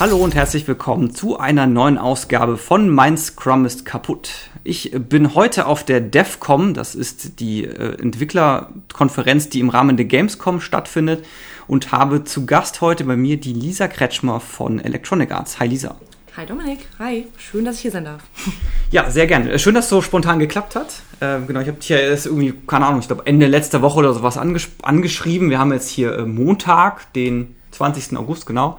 [0.00, 4.30] Hallo und herzlich willkommen zu einer neuen Ausgabe von Mein Scrum ist kaputt.
[4.64, 10.06] Ich bin heute auf der DEFCOM, das ist die äh, Entwicklerkonferenz, die im Rahmen der
[10.06, 11.26] Gamescom stattfindet
[11.66, 15.60] und habe zu Gast heute bei mir die Lisa Kretschmer von Electronic Arts.
[15.60, 15.96] Hi Lisa.
[16.34, 18.22] Hi Dominik, hi, schön, dass ich hier sein darf.
[18.90, 19.58] Ja, sehr gerne.
[19.58, 21.02] Schön, dass es so spontan geklappt hat.
[21.20, 23.98] Äh, genau, ich habe dich ja erst irgendwie, keine Ahnung, ich glaube Ende letzter Woche
[23.98, 25.50] oder sowas anges angeschrieben.
[25.50, 28.16] Wir haben jetzt hier äh, Montag, den 20.
[28.16, 28.78] August, genau.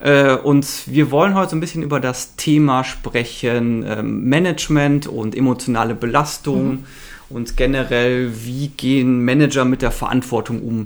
[0.00, 5.34] Äh, und wir wollen heute so ein bisschen über das Thema sprechen, ähm, Management und
[5.34, 6.84] emotionale Belastung mhm.
[7.30, 10.78] und generell, wie gehen Manager mit der Verantwortung um,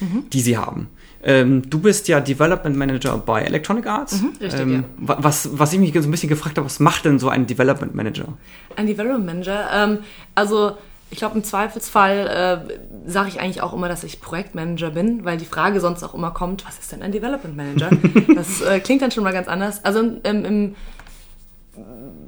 [0.00, 0.24] mhm.
[0.32, 0.88] die sie haben.
[1.22, 4.22] Ähm, du bist ja Development Manager bei Electronic Arts.
[4.22, 5.16] Mhm, richtig, ähm, ja.
[5.18, 7.94] was, was ich mich so ein bisschen gefragt habe, was macht denn so ein Development
[7.94, 8.28] Manager?
[8.76, 9.68] Ein Development Manager?
[9.74, 9.98] Ähm,
[10.34, 10.78] also
[11.10, 15.38] ich glaube, im Zweifelsfall äh, sage ich eigentlich auch immer, dass ich Projektmanager bin, weil
[15.38, 17.90] die Frage sonst auch immer kommt, was ist denn ein Development Manager?
[18.34, 19.84] das äh, klingt dann schon mal ganz anders.
[19.84, 20.76] Also im, im,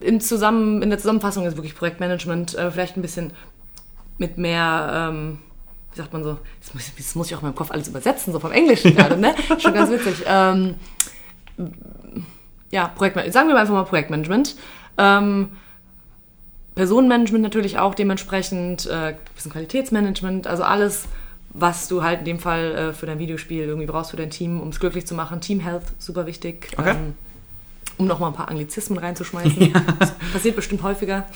[0.00, 3.32] im Zusammen, in der Zusammenfassung ist wirklich Projektmanagement äh, vielleicht ein bisschen
[4.16, 5.38] mit mehr, ähm,
[5.92, 8.32] wie sagt man so, das muss, das muss, ich auch in meinem Kopf alles übersetzen,
[8.32, 9.34] so vom Englischen gerade, ne?
[9.58, 10.24] Schon ganz witzig.
[10.26, 10.76] Ähm,
[12.70, 14.56] ja, Projektmanagement, sagen wir mal einfach mal Projektmanagement.
[14.96, 15.50] Ähm,
[16.80, 21.04] Personenmanagement natürlich auch dementsprechend, äh, bisschen Qualitätsmanagement, also alles,
[21.52, 24.58] was du halt in dem Fall äh, für dein Videospiel irgendwie brauchst für dein Team,
[24.58, 25.42] um es glücklich zu machen.
[25.42, 26.68] Team Health, super wichtig.
[26.78, 26.92] Okay.
[26.92, 27.14] Ähm,
[27.98, 29.60] um nochmal ein paar Anglizismen reinzuschmeißen.
[29.74, 29.82] Ja.
[29.98, 31.26] Das passiert bestimmt häufiger.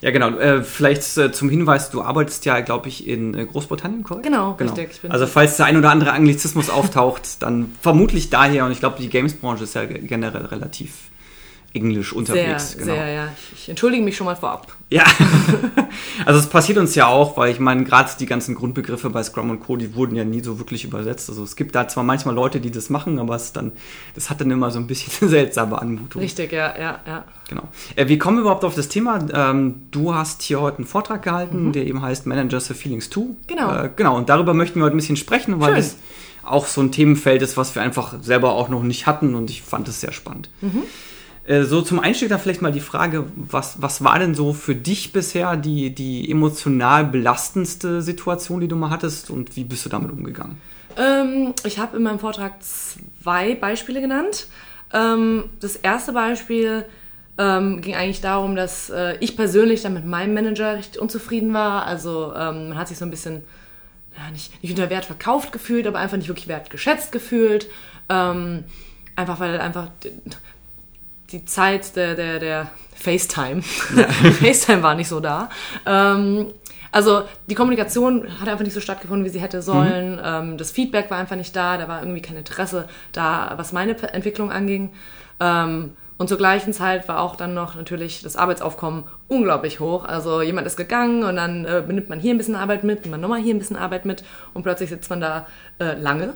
[0.00, 0.38] Ja, genau.
[0.38, 4.26] Äh, vielleicht äh, zum Hinweis, du arbeitest ja, glaube ich, in äh, Großbritannien, korrekt?
[4.26, 4.72] Genau, genau.
[4.72, 5.10] richtig.
[5.10, 8.64] Also falls der ein oder andere Anglizismus auftaucht, dann vermutlich daher.
[8.64, 11.10] Und ich glaube, die Games-Branche ist ja generell relativ
[11.74, 12.72] Englisch unterwegs.
[12.72, 12.94] Sehr, genau.
[12.94, 13.28] sehr, ja.
[13.54, 14.72] Ich entschuldige mich schon mal vorab.
[14.90, 15.04] Ja,
[16.24, 19.50] also es passiert uns ja auch, weil ich meine, gerade die ganzen Grundbegriffe bei Scrum
[19.50, 21.28] und Co., die wurden ja nie so wirklich übersetzt.
[21.28, 23.72] Also es gibt da zwar manchmal Leute, die das machen, aber es dann,
[24.14, 26.22] das hat dann immer so ein bisschen eine seltsame Anmutung.
[26.22, 27.24] Richtig, ja, ja, ja.
[27.50, 27.68] Genau.
[27.96, 29.18] Äh, wir kommen überhaupt auf das Thema.
[29.32, 31.72] Ähm, du hast hier heute einen Vortrag gehalten, mhm.
[31.72, 33.20] der eben heißt Managers for Feelings 2.
[33.46, 33.74] Genau.
[33.74, 35.80] Äh, genau, und darüber möchten wir heute ein bisschen sprechen, weil Schön.
[35.80, 35.96] es
[36.44, 39.60] auch so ein Themenfeld ist, was wir einfach selber auch noch nicht hatten und ich
[39.60, 40.48] fand es sehr spannend.
[40.62, 40.84] Mhm.
[41.48, 44.74] Äh, so zum Einstieg da vielleicht mal die Frage, was, was war denn so für
[44.74, 49.88] dich bisher die, die emotional belastendste Situation, die du mal hattest und wie bist du
[49.88, 50.60] damit umgegangen?
[50.98, 54.46] Ähm, ich habe in meinem Vortrag zwei Beispiele genannt.
[54.92, 56.84] Ähm, das erste Beispiel
[57.38, 61.86] ähm, ging eigentlich darum, dass äh, ich persönlich dann mit meinem Manager recht unzufrieden war.
[61.86, 63.42] Also ähm, man hat sich so ein bisschen
[64.18, 67.68] ja, nicht, nicht unter Wert verkauft gefühlt, aber einfach nicht wirklich wertgeschätzt gefühlt.
[68.10, 68.64] Ähm,
[69.16, 69.88] einfach weil einfach
[71.30, 73.62] die Zeit der, der, der FaceTime.
[73.96, 74.08] Ja.
[74.32, 75.50] FaceTime war nicht so da.
[75.86, 76.46] Ähm,
[76.90, 80.16] also die Kommunikation hat einfach nicht so stattgefunden, wie sie hätte sollen.
[80.16, 80.22] Mhm.
[80.24, 81.76] Ähm, das Feedback war einfach nicht da.
[81.76, 84.90] Da war irgendwie kein Interesse da, was meine Entwicklung anging.
[85.40, 90.04] Ähm, und zur gleichen Zeit war auch dann noch natürlich das Arbeitsaufkommen unglaublich hoch.
[90.04, 93.12] Also jemand ist gegangen und dann äh, nimmt man hier ein bisschen Arbeit mit, nimmt
[93.12, 95.46] man nochmal hier ein bisschen Arbeit mit und plötzlich sitzt man da
[95.78, 96.34] äh, lange.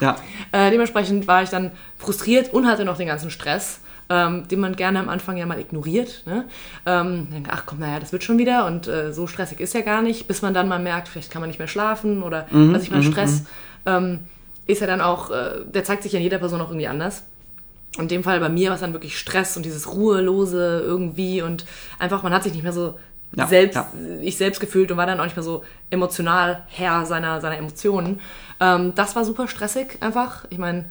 [0.00, 0.14] Ja.
[0.52, 4.76] äh, dementsprechend war ich dann frustriert und hatte noch den ganzen Stress ähm, den man
[4.76, 6.22] gerne am Anfang ja mal ignoriert.
[6.26, 6.44] Ne?
[6.86, 9.80] Ähm, denkt, ach komm, naja, das wird schon wieder und äh, so stressig ist ja
[9.80, 12.74] gar nicht, bis man dann mal merkt, vielleicht kann man nicht mehr schlafen oder mhm,
[12.74, 13.46] was ich meine, mhm, Stress mhm.
[13.86, 14.18] ähm,
[14.66, 17.24] ist ja dann auch, äh, der zeigt sich ja in jeder Person auch irgendwie anders.
[17.98, 21.64] In dem Fall bei mir war es dann wirklich Stress und dieses Ruhelose irgendwie und
[21.98, 22.98] einfach, man hat sich nicht mehr so
[23.36, 23.88] ja, selbst, ja.
[24.20, 28.20] ich selbst gefühlt und war dann auch nicht mehr so emotional Herr seiner, seiner Emotionen.
[28.60, 30.44] Ähm, das war super stressig einfach.
[30.50, 30.86] Ich meine,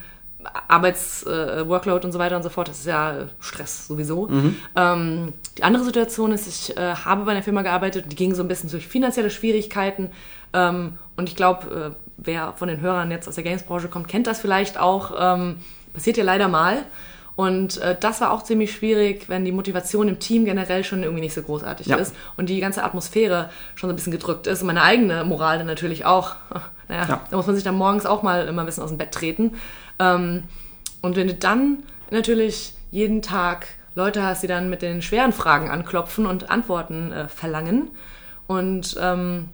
[0.67, 4.27] Arbeitsworkload äh, und so weiter und so fort, das ist ja Stress sowieso.
[4.27, 4.55] Mhm.
[4.75, 8.41] Ähm, die andere Situation ist, ich äh, habe bei einer Firma gearbeitet, die ging so
[8.41, 10.09] ein bisschen durch finanzielle Schwierigkeiten.
[10.53, 14.27] Ähm, und ich glaube, äh, wer von den Hörern jetzt aus der Games-Branche kommt, kennt
[14.27, 15.13] das vielleicht auch.
[15.17, 15.57] Ähm,
[15.93, 16.83] passiert ja leider mal.
[17.35, 21.21] Und äh, das war auch ziemlich schwierig, wenn die Motivation im Team generell schon irgendwie
[21.21, 21.95] nicht so großartig ja.
[21.97, 25.57] ist und die ganze Atmosphäre schon so ein bisschen gedrückt ist und meine eigene Moral
[25.57, 26.35] dann natürlich auch.
[26.89, 27.21] Naja, ja.
[27.31, 29.53] da muss man sich dann morgens auch mal immer ein bisschen aus dem Bett treten.
[30.03, 30.43] Ähm,
[31.01, 31.79] und wenn du dann
[32.11, 37.27] natürlich jeden Tag Leute hast, die dann mit den schweren Fragen anklopfen und Antworten äh,
[37.27, 37.89] verlangen
[38.47, 39.49] und ähm,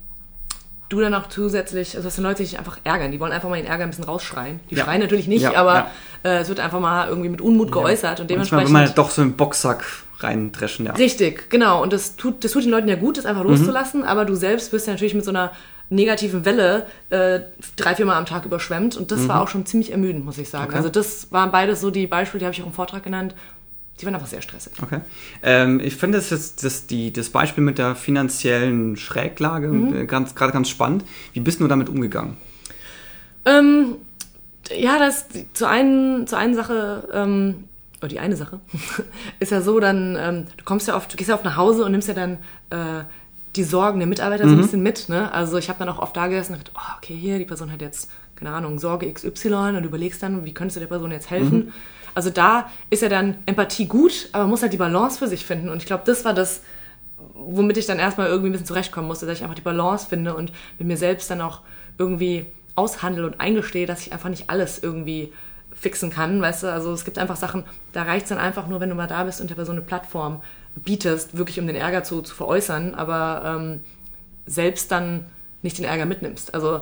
[0.90, 3.12] du dann auch zusätzlich, also dass die Leute sich einfach ärgern.
[3.12, 4.60] Die wollen einfach mal den Ärger ein bisschen rausschreien.
[4.70, 4.84] Die ja.
[4.84, 5.92] schreien natürlich nicht, ja, aber ja.
[6.24, 8.64] Äh, es wird einfach mal irgendwie mit Unmut geäußert und dementsprechend.
[8.64, 9.84] Manchmal will man doch so einen Boxsack
[10.20, 10.94] reindreschen, ja.
[10.94, 11.82] Richtig, genau.
[11.82, 13.52] Und das tut, das tut den Leuten ja gut, das einfach mhm.
[13.52, 15.52] loszulassen, aber du selbst wirst ja natürlich mit so einer
[15.90, 17.42] negativen Welle äh,
[17.76, 19.28] drei, viermal am Tag überschwemmt und das mhm.
[19.30, 20.68] war auch schon ziemlich ermüdend, muss ich sagen.
[20.68, 20.78] Okay.
[20.78, 23.36] Also das waren beides so die Beispiele, die habe ich auch im Vortrag genannt,
[24.00, 24.74] die waren einfach sehr stressig.
[24.82, 25.02] Okay.
[25.44, 29.96] Ähm, ich finde das jetzt das, die, das Beispiel mit der finanziellen Schräglage mhm.
[29.96, 31.04] Äh, ganz, gerade ganz spannend.
[31.34, 32.38] Wie bist du damit umgegangen?
[33.46, 33.96] Ähm,
[34.76, 37.64] Ja, das zu einen, zu einen Sache, ähm,
[38.00, 38.60] oder die eine Sache,
[39.40, 41.84] ist ja so, dann, ähm, du kommst ja oft, du gehst ja oft nach Hause
[41.84, 42.38] und nimmst ja dann
[42.70, 43.04] äh,
[43.56, 44.50] die Sorgen der Mitarbeiter mhm.
[44.50, 45.10] so ein bisschen mit.
[45.10, 45.32] Ne?
[45.34, 47.72] Also ich habe dann auch oft da gesessen und gedacht, oh, okay, hier, die Person
[47.72, 51.12] hat jetzt, keine Ahnung, Sorge XY und du überlegst dann, wie könntest du der Person
[51.12, 51.66] jetzt helfen?
[51.66, 51.74] Mhm.
[52.16, 55.46] Also da ist ja dann Empathie gut, aber man muss halt die Balance für sich
[55.46, 55.70] finden.
[55.70, 56.62] Und ich glaube, das war das,
[57.34, 60.36] womit ich dann erstmal irgendwie ein bisschen zurechtkommen musste, dass ich einfach die Balance finde
[60.36, 61.62] und mit mir selbst dann auch
[61.98, 65.34] irgendwie aushandle und eingestehe, dass ich einfach nicht alles irgendwie
[65.80, 66.72] fixen kann, weißt du?
[66.72, 69.24] Also es gibt einfach Sachen, da reicht es dann einfach nur, wenn du mal da
[69.24, 70.42] bist und der Person eine Plattform
[70.76, 73.82] bietest, wirklich um den Ärger zu, zu veräußern, aber ähm,
[74.46, 75.26] selbst dann
[75.62, 76.54] nicht den Ärger mitnimmst.
[76.54, 76.82] Also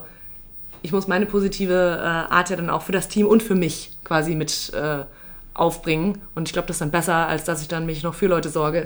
[0.82, 3.98] ich muss meine positive äh, Art ja dann auch für das Team und für mich
[4.04, 5.06] quasi mit äh,
[5.54, 6.22] aufbringen.
[6.36, 8.50] Und ich glaube, das ist dann besser, als dass ich dann mich noch für Leute
[8.50, 8.86] sorge.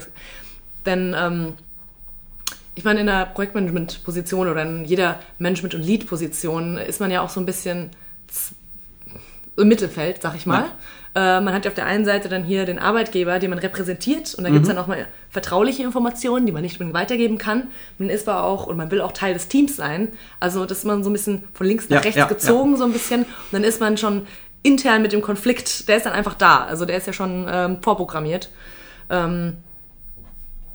[0.85, 1.53] Denn ähm,
[2.75, 7.29] ich meine, in der Projektmanagement-Position oder in jeder Management- und Lead-Position ist man ja auch
[7.29, 7.89] so ein bisschen
[9.57, 10.65] im Mittelfeld, sag ich mal.
[11.15, 11.37] Ja.
[11.37, 14.33] Äh, man hat ja auf der einen Seite dann hier den Arbeitgeber, den man repräsentiert
[14.33, 14.53] und da mhm.
[14.53, 17.67] gibt es dann auch mal vertrauliche Informationen, die man nicht weitergeben kann.
[17.97, 20.09] Man ist aber auch und man will auch Teil des Teams sein.
[20.39, 22.85] Also das ist man so ein bisschen von links nach ja, rechts ja, gezogen, so
[22.85, 23.23] ein bisschen.
[23.23, 24.25] Und dann ist man schon
[24.63, 26.63] intern mit dem Konflikt, der ist dann einfach da.
[26.63, 28.49] Also der ist ja schon ähm, vorprogrammiert.
[29.09, 29.57] Ähm,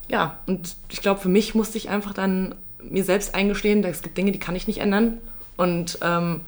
[0.08, 4.17] ja, und ich glaube, für mich musste ich einfach dann mir selbst eingestehen, es gibt
[4.17, 5.19] Dinge, die kann ich nicht ändern.
[5.56, 6.43] Und ähm,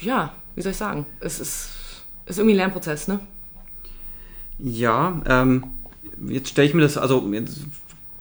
[0.00, 1.70] ja, wie soll ich sagen, es ist,
[2.26, 3.20] ist irgendwie ein Lernprozess, ne?
[4.58, 5.64] Ja, ähm,
[6.26, 7.60] jetzt stelle ich mir das, also jetzt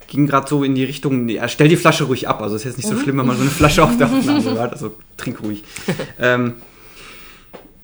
[0.08, 2.42] ging gerade so in die Richtung, ja, stell die Flasche ruhig ab.
[2.42, 3.00] Also es ist jetzt nicht so mhm.
[3.02, 4.72] schlimm, wenn man so eine Flasche auf der Nase hat.
[4.72, 5.64] Also trink ruhig.
[6.20, 6.56] ähm,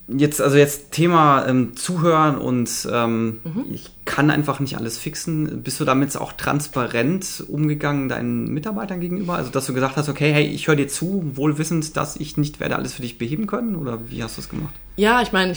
[0.07, 3.65] jetzt, also jetzt Thema ähm, Zuhören und ähm, mhm.
[3.71, 5.63] ich kann einfach nicht alles fixen.
[5.63, 9.35] Bist du damit auch transparent umgegangen deinen Mitarbeitern gegenüber?
[9.35, 12.38] Also, dass du gesagt hast, okay, hey, ich höre dir zu, wohl wissend, dass ich
[12.38, 13.75] nicht werde alles für dich beheben können?
[13.75, 14.73] Oder wie hast du es gemacht?
[14.97, 15.53] Ja, ich meine,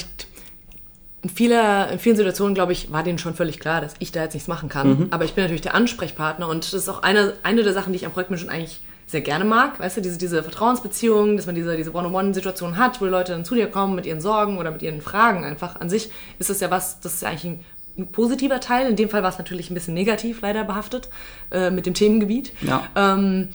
[1.23, 4.23] in, vieler, in vielen Situationen, glaube ich, war denen schon völlig klar, dass ich da
[4.23, 4.89] jetzt nichts machen kann.
[4.89, 5.07] Mhm.
[5.11, 7.97] Aber ich bin natürlich der Ansprechpartner und das ist auch eine, eine der Sachen, die
[7.97, 9.79] ich am Projektmanagement eigentlich sehr gerne mag.
[9.79, 13.55] Weißt du, diese, diese Vertrauensbeziehungen, dass man diese, diese One-on-One-Situation hat, wo Leute dann zu
[13.55, 15.81] dir kommen mit ihren Sorgen oder mit ihren Fragen einfach.
[15.81, 17.65] An sich ist es ja was, das ist ja eigentlich ein,
[17.99, 18.89] ein positiver Teil.
[18.89, 21.09] In dem Fall war es natürlich ein bisschen negativ leider behaftet
[21.51, 22.53] äh, mit dem Themengebiet.
[22.63, 22.89] Ja.
[22.95, 23.49] Ähm,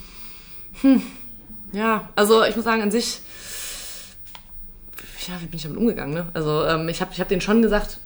[0.82, 1.02] hm,
[1.74, 3.20] ja, also ich muss sagen, an sich,
[5.28, 6.14] ja, wie bin ich damit umgegangen?
[6.14, 6.28] Ne?
[6.34, 8.00] Also ähm, ich habe ich hab denen schon gesagt,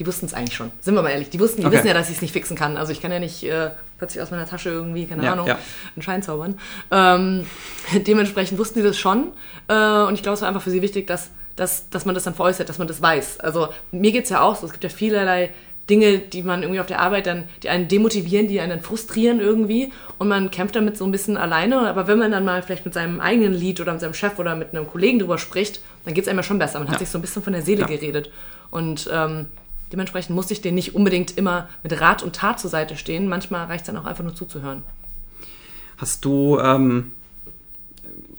[0.00, 0.72] die wussten es eigentlich schon.
[0.80, 1.28] Sind wir mal ehrlich.
[1.28, 1.76] Die wussten, die okay.
[1.76, 2.78] wissen ja, dass ich es nicht fixen kann.
[2.78, 5.58] Also ich kann ja nicht äh, plötzlich aus meiner Tasche irgendwie, keine ja, Ahnung, ja.
[5.94, 6.58] einen Schein zaubern.
[6.90, 7.46] Ähm,
[8.06, 9.32] dementsprechend wussten die das schon.
[9.68, 11.28] Äh, und ich glaube, es war einfach für sie wichtig, dass,
[11.60, 13.40] dass, dass man das dann veräußert, dass man das weiß.
[13.40, 14.64] Also mir geht es ja auch so.
[14.64, 15.50] Es gibt ja vielerlei
[15.90, 19.40] Dinge, die man irgendwie auf der Arbeit dann, die einen demotivieren, die einen dann frustrieren
[19.40, 21.80] irgendwie und man kämpft damit so ein bisschen alleine.
[21.80, 24.56] Aber wenn man dann mal vielleicht mit seinem eigenen Lied oder mit seinem Chef oder
[24.56, 26.78] mit einem Kollegen drüber spricht, dann geht es einem ja schon besser.
[26.78, 26.92] Man ja.
[26.92, 27.86] hat sich so ein bisschen von der Seele ja.
[27.86, 28.30] geredet.
[28.70, 29.46] Und ähm,
[29.92, 33.26] Dementsprechend muss ich denen nicht unbedingt immer mit Rat und Tat zur Seite stehen.
[33.26, 34.84] Manchmal reicht es dann auch einfach nur zuzuhören.
[35.96, 37.12] Hast du, ähm,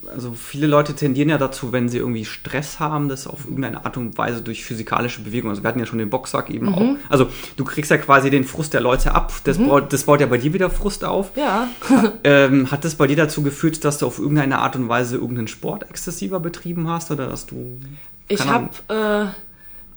[0.07, 3.97] also viele Leute tendieren ja dazu, wenn sie irgendwie Stress haben, das auf irgendeine Art
[3.97, 5.49] und Weise durch physikalische Bewegung.
[5.49, 6.73] Also wir hatten ja schon den Boxsack eben mhm.
[6.73, 6.95] auch.
[7.09, 7.27] Also
[7.57, 9.31] du kriegst ja quasi den Frust der Leute ab.
[9.43, 9.67] Das, mhm.
[9.67, 11.31] baut, das baut ja bei dir wieder Frust auf.
[11.35, 11.67] Ja.
[12.23, 15.47] ähm, hat das bei dir dazu geführt, dass du auf irgendeine Art und Weise irgendeinen
[15.47, 17.79] Sport exzessiver betrieben hast oder dass du?
[18.27, 19.33] Ich habe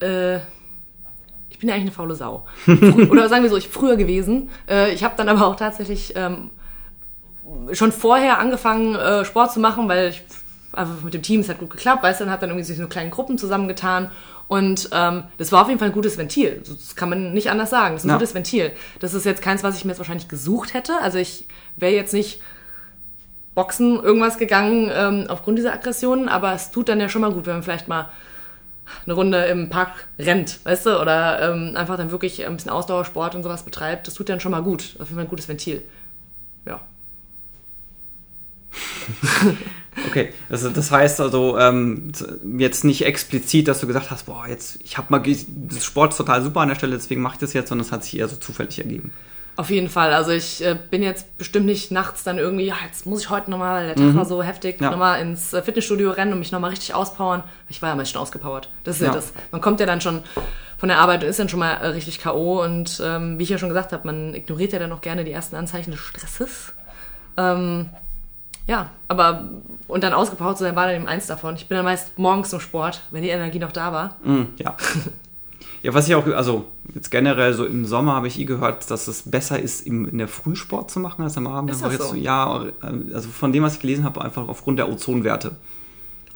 [0.00, 0.40] äh, äh,
[1.54, 2.46] ich bin ja eigentlich eine faule Sau.
[3.10, 4.50] Oder sagen wir so, ich früher gewesen.
[4.68, 6.50] Äh, ich habe dann aber auch tatsächlich ähm,
[7.72, 10.22] schon vorher angefangen, äh, Sport zu machen, weil ich
[10.72, 12.78] einfach mit dem Team, es hat gut geklappt, weißt du, dann hat dann irgendwie sich
[12.78, 14.10] so kleinen Gruppen zusammengetan.
[14.46, 16.62] Und ähm, das war auf jeden Fall ein gutes Ventil.
[16.66, 17.94] Das kann man nicht anders sagen.
[17.94, 18.16] Das ist ein ja.
[18.16, 18.72] gutes Ventil.
[19.00, 20.94] Das ist jetzt keins, was ich mir jetzt wahrscheinlich gesucht hätte.
[21.00, 21.46] Also ich
[21.76, 22.40] wäre jetzt nicht
[23.54, 27.46] Boxen irgendwas gegangen ähm, aufgrund dieser Aggressionen, aber es tut dann ja schon mal gut,
[27.46, 28.10] wenn man vielleicht mal
[29.06, 33.34] eine Runde im Park rennt, weißt du, oder ähm, einfach dann wirklich ein bisschen Ausdauersport
[33.34, 34.96] und sowas betreibt, das tut dann schon mal gut.
[34.98, 35.82] Auf jeden Fall ein gutes Ventil.
[36.66, 36.80] Ja.
[40.08, 42.12] okay, also das heißt also ähm,
[42.58, 46.42] jetzt nicht explizit, dass du gesagt hast, boah, jetzt ich habe mal das Sport total
[46.42, 48.36] super an der Stelle, deswegen mache ich das jetzt, sondern es hat sich eher so
[48.36, 49.12] zufällig ergeben.
[49.56, 50.12] Auf jeden Fall.
[50.12, 53.52] Also ich äh, bin jetzt bestimmt nicht nachts dann irgendwie, ja, jetzt muss ich heute
[53.52, 54.16] nochmal, der Tag mhm.
[54.16, 54.90] war so heftig, ja.
[54.90, 57.44] nochmal ins äh, Fitnessstudio rennen und mich nochmal richtig auspowern.
[57.68, 58.68] Ich war ja mal schon ausgepowert.
[58.82, 59.08] Das ist ja.
[59.08, 59.14] ja.
[59.14, 59.32] das.
[59.52, 60.24] Man kommt ja dann schon
[60.76, 62.64] von der Arbeit und ist dann schon mal äh, richtig K.O.
[62.64, 65.30] Und ähm, wie ich ja schon gesagt habe, man ignoriert ja dann auch gerne die
[65.30, 66.72] ersten Anzeichen des Stresses.
[67.36, 67.90] Ähm,
[68.66, 69.48] ja, aber
[69.86, 71.54] und dann ausgepowert zu sein, war dann eben eins davon.
[71.56, 74.16] Ich bin dann meist morgens zum Sport, wenn die Energie noch da war.
[74.24, 74.76] Mhm, ja.
[75.82, 79.06] Ja, was ich auch, also jetzt generell so im Sommer habe ich eh gehört, dass
[79.06, 81.70] es besser ist, im, in der Frühsport zu machen als am Abend.
[81.70, 82.14] Ist das jetzt so?
[82.16, 82.64] Ja,
[83.12, 85.52] also von dem, was ich gelesen habe, einfach aufgrund der Ozonwerte.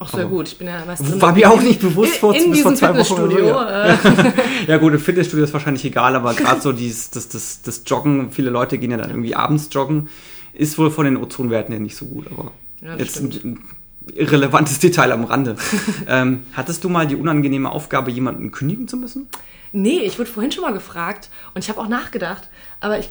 [0.00, 0.48] Ach, sehr Aber- gut.
[0.48, 1.20] Ich bin ja meist drin.
[1.22, 3.30] War mir auch nicht bewusst vor, in, in bis vor zwei Wochen.
[3.30, 3.86] ja.
[3.86, 3.96] äh,
[4.66, 8.30] ja gut, im Fitnessstudio ist wahrscheinlich egal, aber gerade so dieses, das, das, das Joggen,
[8.30, 10.08] viele Leute gehen ja dann irgendwie abends joggen,
[10.58, 13.44] ist wohl von den Ozonwerten her nicht so gut, aber Ja, jetzt stimmt.
[13.44, 13.58] ein,
[14.14, 15.56] irrelevantes Detail am Rande.
[16.06, 19.28] ähm, hattest du mal die unangenehme Aufgabe, jemanden kündigen zu müssen?
[19.72, 22.48] Nee, ich wurde vorhin schon mal gefragt und ich habe auch nachgedacht,
[22.80, 23.08] aber ich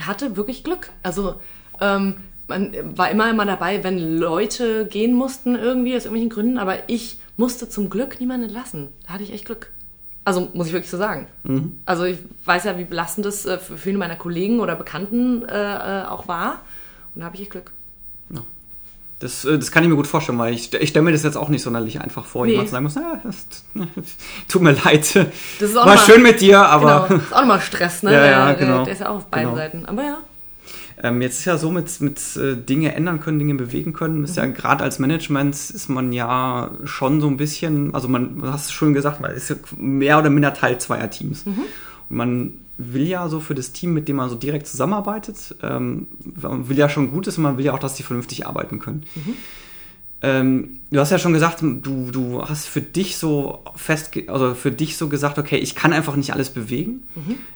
[0.00, 0.90] hatte wirklich Glück.
[1.02, 1.34] Also
[1.80, 2.14] ähm,
[2.46, 7.18] man war immer immer dabei, wenn Leute gehen mussten irgendwie aus irgendwelchen Gründen, aber ich
[7.36, 8.88] musste zum Glück niemanden lassen.
[9.06, 9.70] Da hatte ich echt Glück.
[10.24, 11.26] Also muss ich wirklich so sagen.
[11.86, 16.02] Also ich weiß ja, wie belastend das äh, für viele meiner Kollegen oder Bekannten äh,
[16.02, 16.62] äh, auch war
[17.18, 17.72] und da habe ich Glück.
[19.20, 21.36] Das, äh, das kann ich mir gut vorstellen, weil ich, ich stelle mir das jetzt
[21.36, 22.52] auch nicht sonderlich einfach vor, Nee.
[22.52, 23.46] jemand zu sagen muss, ja, das,
[24.48, 25.12] tut mir leid,
[25.58, 28.12] Das ist auch war mal- schön mit dir, aber genau, ist auch nochmal Stress, ne?
[28.14, 28.84] Ja, ja, der, genau.
[28.84, 29.56] der, ist ja auch auf beiden Genau.
[29.56, 29.86] Seiten.
[29.86, 30.18] Aber ja.
[31.02, 34.36] Ähm, jetzt ist ja so mit, mit äh, Dinge ändern können, Dinge bewegen können, ist
[34.36, 34.54] ja Mhm.
[34.54, 38.70] gerade als Management ist man ja schon so ein bisschen, also man, du hast es
[38.72, 41.44] schon gesagt, man ist ja mehr oder minder Teil zweier Teams.
[41.44, 41.58] Mhm.
[42.08, 46.06] Und man will ja so für das Team, mit dem man so direkt zusammenarbeitet, ähm,
[46.40, 49.04] man will ja schon Gutes und man will ja auch, dass die vernünftig arbeiten können.
[49.14, 49.34] Mhm.
[50.20, 54.72] Ähm, du hast ja schon gesagt, du, du hast für dich so fest, also für
[54.72, 57.04] dich so gesagt, okay, ich kann einfach nicht alles bewegen.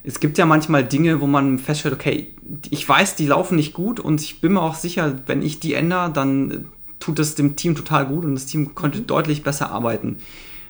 [0.05, 2.35] Es gibt ja manchmal Dinge, wo man feststellt, okay,
[2.71, 5.75] ich weiß, die laufen nicht gut und ich bin mir auch sicher, wenn ich die
[5.75, 6.67] ändere, dann
[7.00, 10.19] tut es dem Team total gut und das Team konnte deutlich besser arbeiten.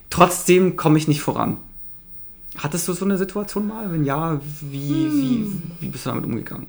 [0.09, 1.59] Trotzdem komme ich nicht voran.
[2.59, 3.91] Hattest du so eine Situation mal?
[3.91, 6.67] Wenn ja, wie, wie, wie bist du damit umgegangen?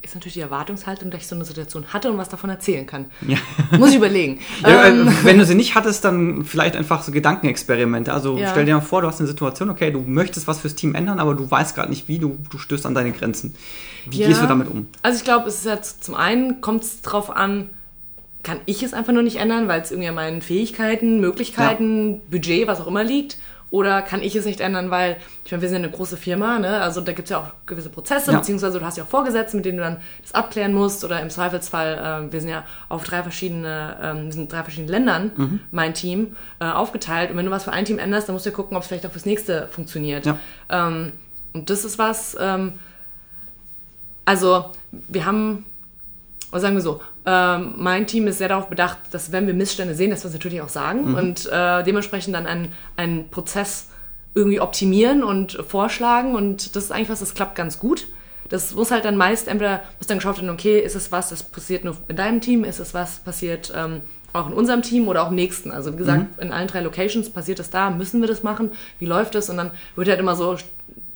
[0.00, 3.06] Ist natürlich die Erwartungshaltung, dass ich so eine Situation hatte und was davon erzählen kann.
[3.26, 3.36] Ja.
[3.78, 4.38] Muss ich überlegen.
[4.62, 8.12] Ja, ähm, äh, wenn du sie nicht hattest, dann vielleicht einfach so Gedankenexperimente.
[8.12, 8.50] Also Ja.
[8.50, 11.18] stell dir mal vor, du hast eine Situation, okay, du möchtest was fürs Team ändern,
[11.18, 13.54] aber du weißt gerade nicht wie, du, du stößt an deine Grenzen.
[14.08, 14.86] Wie gehst du damit um?
[15.02, 17.68] Also ich glaube, es ist jetzt zum einen kommt es drauf an,
[18.48, 22.66] kann ich es einfach nur nicht ändern, weil es irgendwie an meinen Fähigkeiten, Möglichkeiten, Budget,
[22.66, 23.36] was auch immer liegt.
[23.70, 26.58] Oder kann ich es nicht ändern, weil, ich meine, wir sind ja eine große Firma,
[26.58, 26.80] ne?
[26.80, 28.38] Also da gibt es ja auch gewisse Prozesse, Ja.
[28.38, 31.04] beziehungsweise du hast ja auch Vorgesetzte, mit denen du dann das abklären musst.
[31.04, 34.62] Oder im Zweifelsfall, ähm, wir sind ja auf drei verschiedene, ähm, wir sind in drei
[34.62, 35.60] verschiedenen Ländern, Mhm.
[35.70, 37.30] mein Team, äh, aufgeteilt.
[37.30, 38.88] Und wenn du was für ein Team änderst, dann musst du ja gucken, ob es
[38.88, 40.24] vielleicht auch fürs nächste funktioniert.
[40.24, 40.38] Ja.
[40.70, 41.12] Ähm,
[41.52, 42.72] und das ist was, ähm,
[44.24, 45.66] also wir haben,
[46.52, 49.94] oder sagen wir so, ähm, mein Team ist sehr darauf bedacht, dass wenn wir Missstände
[49.94, 53.88] sehen, dass wir es natürlich auch sagen und äh, dementsprechend dann einen, einen Prozess
[54.34, 58.06] irgendwie optimieren und vorschlagen und das ist eigentlich was, das klappt ganz gut.
[58.48, 61.42] Das muss halt dann meist, entweder muss dann geschaut werden, okay, ist es was, das
[61.42, 64.00] passiert nur in deinem Team, ist es was, passiert ähm,
[64.32, 65.70] auch in unserem Team oder auch im nächsten.
[65.70, 68.70] Also wie gesagt, in allen drei Locations passiert das da, müssen wir das machen,
[69.00, 69.50] wie läuft es?
[69.50, 70.56] Und dann wird halt immer so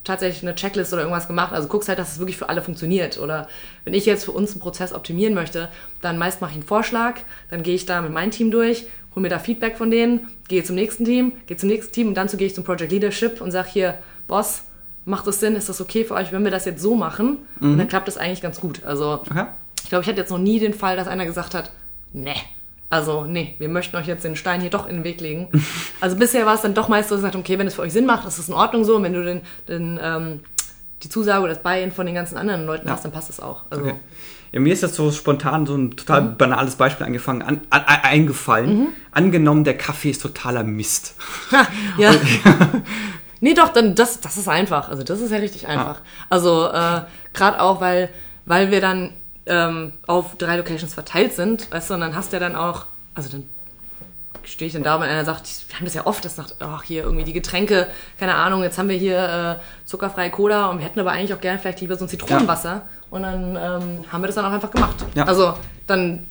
[0.05, 1.53] tatsächlich eine Checkliste oder irgendwas gemacht.
[1.53, 3.19] Also guckst halt, dass es wirklich für alle funktioniert.
[3.19, 3.49] Oder
[3.85, 5.69] wenn ich jetzt für uns einen Prozess optimieren möchte,
[6.01, 9.23] dann meist mache ich einen Vorschlag, dann gehe ich da mit meinem Team durch, hole
[9.23, 12.27] mir da Feedback von denen, gehe zum nächsten Team, gehe zum nächsten Team und dann
[12.29, 14.63] gehe ich zum Project Leadership und sage hier, Boss,
[15.05, 15.57] macht das Sinn?
[15.57, 17.39] Ist das okay für euch, wenn wir das jetzt so machen?
[17.61, 18.83] Und dann klappt das eigentlich ganz gut.
[18.85, 19.47] Also Okay.
[19.83, 21.71] ich glaube, ich hatte jetzt noch nie den Fall, dass einer gesagt hat,
[22.13, 22.35] nee.
[22.93, 25.49] Also, nee, wir möchten euch jetzt den Stein hier doch in den Weg legen.
[26.03, 27.93] Also bisher war es dann doch meist so, dass gesagt, okay, wenn es für euch
[27.93, 28.97] Sinn macht, ist es in Ordnung so.
[28.97, 30.41] Und wenn du den, den, ähm,
[31.03, 32.93] die Zusage oder das Buy-in von den ganzen anderen Leuten Ja.
[32.95, 33.63] hast, dann passt es auch.
[33.71, 33.95] Also, Okay.
[34.53, 36.37] Ja, mir ist jetzt so spontan so ein total Mhm.
[36.37, 38.89] banales Beispiel angefangen, an, an, eingefallen.
[39.11, 41.15] Angenommen, der Kaffee ist totaler Mist.
[41.53, 42.11] Ha, ja.
[43.41, 44.89] nee, doch, dann das, das ist einfach.
[44.91, 46.03] Also das ist ja richtig einfach.
[46.29, 47.01] Also äh,
[47.33, 48.11] gerade auch, weil,
[48.45, 49.15] weil wir dann
[49.47, 52.87] ähm, auf drei Locations verteilt sind, weißt du, und dann hast du ja dann auch,
[53.15, 53.45] also dann
[54.45, 56.83] stehe ich dann da, wenn einer sagt, wir haben das ja oft, das sagt, ach
[56.83, 60.85] hier irgendwie die Getränke, keine Ahnung, jetzt haben wir hier äh, zuckerfreie Cola und wir
[60.85, 62.83] hätten aber eigentlich auch gerne vielleicht lieber so ein Zitronenwasser.
[63.11, 64.97] Und dann ähm, haben wir das dann auch einfach gemacht.
[65.15, 65.25] Ja.
[65.25, 65.55] Also
[65.87, 66.27] dann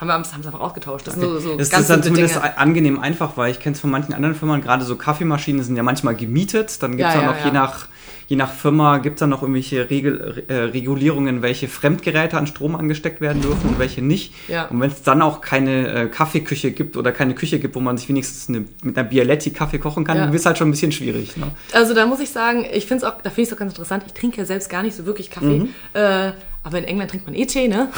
[0.00, 1.06] haben wir haben es einfach ausgetauscht.
[1.06, 2.58] Das sind so, so das ganz ist dann zumindest Dinge.
[2.58, 5.82] angenehm einfach, weil ich kenne es von manchen anderen Firmen, gerade so Kaffeemaschinen sind ja
[5.82, 6.82] manchmal gemietet.
[6.82, 7.46] Dann gibt es Ja, ja, ja, noch, ja.
[7.46, 7.88] je nach
[8.28, 12.74] je nach Firma, gibt es dann noch irgendwelche Regel, äh, Regulierungen, welche Fremdgeräte an Strom
[12.74, 14.34] angesteckt werden dürfen und welche nicht.
[14.48, 14.66] Ja.
[14.66, 17.96] Und wenn es dann auch keine äh, Kaffeeküche gibt oder keine Küche gibt, wo man
[17.96, 20.24] sich wenigstens eine, mit einer Bialetti Kaffee kochen kann, Ja.
[20.24, 21.36] dann wird es halt schon ein bisschen schwierig.
[21.36, 21.46] Ne?
[21.72, 23.72] Also da muss ich sagen, ich finde es auch, da finde ich es auch ganz
[23.72, 24.04] interessant.
[24.06, 25.60] Ich trinke ja selbst gar nicht so wirklich Kaffee.
[25.60, 25.68] Mhm.
[25.92, 26.32] Äh,
[26.64, 27.88] aber in England trinkt man eh Tee, ne?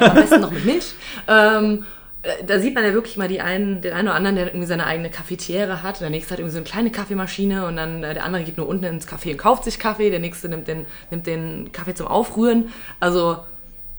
[0.00, 0.94] Am besten noch mit Milch.
[1.28, 1.99] Ähm, äh,
[2.46, 4.86] da sieht man ja wirklich mal die einen, den einen oder anderen, der irgendwie seine
[4.86, 6.00] eigene Cafetiere hat.
[6.00, 8.68] Der nächste hat irgendwie so eine kleine Kaffeemaschine und dann äh, der andere geht nur
[8.68, 10.10] unten ins Café und kauft sich Kaffee.
[10.10, 12.70] Der nächste nimmt den, nimmt den Kaffee zum Aufrühren.
[13.00, 13.38] Also,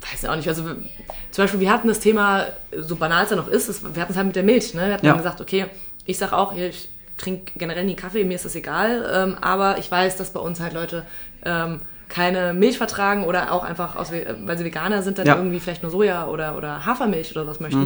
[0.02, 0.48] weiß ich auch nicht.
[0.48, 2.46] Also, zum Beispiel, wir hatten das Thema,
[2.78, 4.74] so banal es ja noch ist, es, wir hatten es halt mit der Milch.
[4.76, 4.86] Ne?
[4.88, 5.14] Wir hatten Ja.
[5.14, 5.66] dann gesagt, okay,
[6.06, 9.90] ich sag auch, ich trinke generell nie Kaffee, mir ist das egal, ähm, aber ich
[9.92, 11.06] weiß, dass bei uns halt Leute
[11.46, 15.36] ähm, keine Milch vertragen oder auch einfach, aus, weil sie Veganer sind, dann Ja.
[15.38, 17.80] irgendwie vielleicht nur Soja oder, oder Hafermilch oder was möchten,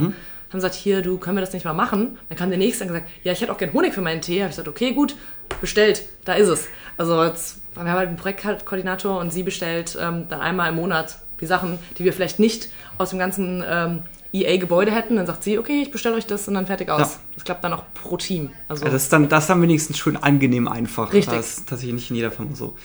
[0.49, 2.17] haben gesagt, hier, du, können wir das nicht mal machen?
[2.29, 4.39] Dann kam der Nächste und gesagt, ja, ich hätte auch gern Honig für meinen Tee.
[4.41, 5.15] Habe ich gesagt, okay, gut,
[5.61, 6.67] bestellt, da ist es.
[6.97, 11.19] Also jetzt, wir haben halt einen Projektkoordinator und sie bestellt ähm, dann einmal im Monat
[11.41, 14.03] die Sachen, die wir vielleicht nicht aus dem ganzen ähm,
[14.33, 15.17] EA-Gebäude hätten.
[15.17, 16.99] Dann sagt sie, okay, ich bestelle euch das und dann fertig aus.
[16.99, 17.19] Ja.
[17.35, 18.51] Das klappt dann auch pro Team.
[18.67, 21.11] Also Ja, das, ist dann, das ist dann wenigstens schön angenehm einfach.
[21.13, 21.33] Richtig.
[21.35, 22.75] Das ist tatsächlich nicht in jeder Firma so.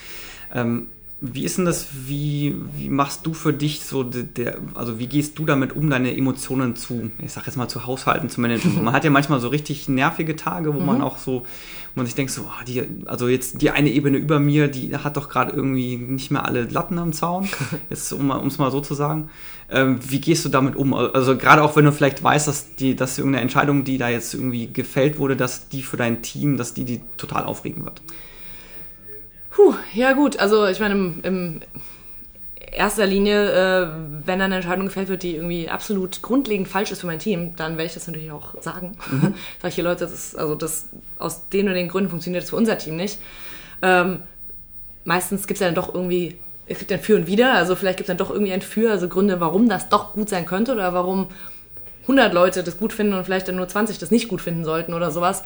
[0.53, 0.89] Ähm,
[1.23, 5.07] wie ist denn das, wie, wie machst du für dich so, de- der, also wie
[5.07, 8.73] gehst du damit um, deine Emotionen zu, ich sag jetzt mal zu Haushalten, zu managen?
[8.85, 10.87] man hat ja manchmal so richtig nervige Tage, wo Mhm.
[10.87, 11.47] man auch so, wo
[12.01, 15.17] man sich denkt so, ah, die, also jetzt die eine Ebene über mir, die hat
[15.19, 17.49] doch gerade irgendwie nicht mehr alle Latten am Zaun,
[17.91, 19.29] jetzt um es mal so zu sagen.
[19.71, 20.95] Ähm, wie gehst du damit um?
[20.95, 24.33] Also gerade auch wenn du vielleicht weißt, dass die, dass irgendeine Entscheidung, die da jetzt
[24.35, 28.01] irgendwie gefällt wurde, dass die für dein Team, dass die die total aufregen wird.
[29.61, 31.61] Puh, ja gut, also ich meine, im, im
[32.73, 33.89] erster Linie, äh,
[34.25, 37.57] wenn dann eine Entscheidung gefällt wird, die irgendwie absolut grundlegend falsch ist für mein Team,
[37.57, 38.97] dann werde ich das natürlich auch sagen.
[39.61, 40.87] Sag ich hier, Leute, das ist, also das,
[41.19, 43.19] aus den und den Gründen funktioniert das für unser Team nicht.
[43.83, 44.23] Ähm,
[45.05, 47.99] meistens gibt es ja dann doch irgendwie, es gibt ein Für und Wider, also vielleicht
[47.99, 50.73] gibt es dann doch irgendwie ein Für, also Gründe, warum das doch gut sein könnte
[50.73, 51.29] oder warum
[52.03, 54.95] 100 Leute das gut finden und vielleicht dann nur 20 das nicht gut finden sollten
[54.95, 55.45] oder sowas.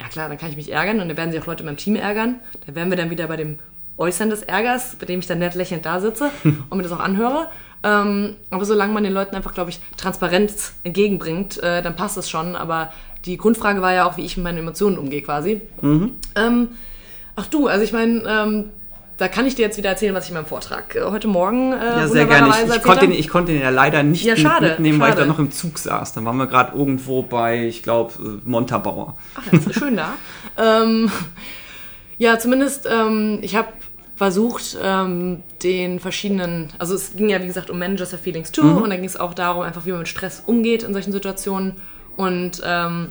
[0.00, 1.76] Ja klar, dann kann ich mich ärgern und dann werden sich auch Leute in meinem
[1.76, 2.40] Team ärgern.
[2.66, 3.58] Da wären wir dann wieder bei dem
[3.96, 7.00] Äußern des Ärgers, bei dem ich dann nett lächelnd da sitze und mir das auch
[7.00, 7.48] anhöre.
[7.82, 12.30] Ähm, aber solange man den Leuten einfach, glaube ich, Transparenz entgegenbringt, äh, dann passt es
[12.30, 12.56] schon.
[12.56, 12.92] Aber
[13.26, 15.60] die Grundfrage war ja auch, wie ich mit meinen Emotionen umgehe quasi.
[16.34, 16.68] Ähm,
[17.36, 18.70] ach du, also ich meine, ähm,
[19.16, 21.72] da kann ich dir jetzt wieder erzählen, was ich in meinem Vortrag äh, heute Morgen
[21.72, 22.48] äh, Ja, sehr gerne.
[22.48, 23.00] Ich, ich, konnte, habe.
[23.00, 25.26] den, ich konnte den ja leider nicht Ja, schade, mitnehmen, weil ich schade.
[25.26, 26.12] da noch im Zug saß.
[26.14, 28.12] Dann waren wir gerade irgendwo bei, ich glaube,
[28.44, 29.16] Montabaur.
[29.34, 30.14] Ach, das ist schön da.
[30.58, 31.10] ähm,
[32.18, 33.68] ja, zumindest, ähm, ich habe
[34.16, 38.62] versucht, ähm, den verschiedenen, also es ging ja wie gesagt um Managers of Feelings too
[38.62, 41.74] und da ging es auch darum, einfach wie man mit Stress umgeht in solchen Situationen
[42.16, 43.08] und ähm,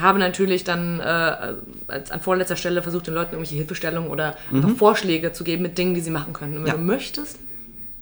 [0.00, 1.54] habe natürlich dann äh,
[1.88, 5.76] als, an vorletzter Stelle versucht, den Leuten irgendwelche Hilfestellungen oder einfach Vorschläge zu geben mit
[5.78, 6.54] Dingen, die sie machen können.
[6.56, 6.74] Und wenn Ja.
[6.76, 7.38] du möchtest,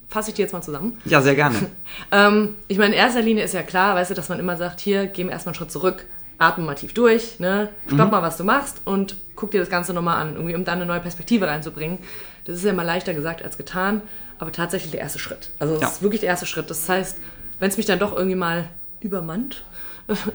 [0.09, 0.99] fasse ich dir jetzt mal zusammen.
[1.05, 1.55] Ja, sehr gerne.
[2.11, 4.79] Ähm, ich meine, in erster Linie ist ja klar, weißt du, dass man immer sagt,
[4.79, 6.05] hier, geh erstmal einen Schritt zurück,
[6.37, 7.69] atme mal tief durch, ne?
[7.91, 10.75] stopp mal, was du machst und guck dir das Ganze nochmal an, irgendwie, um dann
[10.77, 11.97] eine neue Perspektive reinzubringen.
[12.45, 14.01] Das ist ja mal leichter gesagt als getan,
[14.39, 15.49] aber tatsächlich der erste Schritt.
[15.59, 15.87] Also das Ja.
[15.89, 16.69] ist wirklich der erste Schritt.
[16.69, 17.17] Das heißt,
[17.59, 19.63] wenn es mich dann doch irgendwie mal übermannt,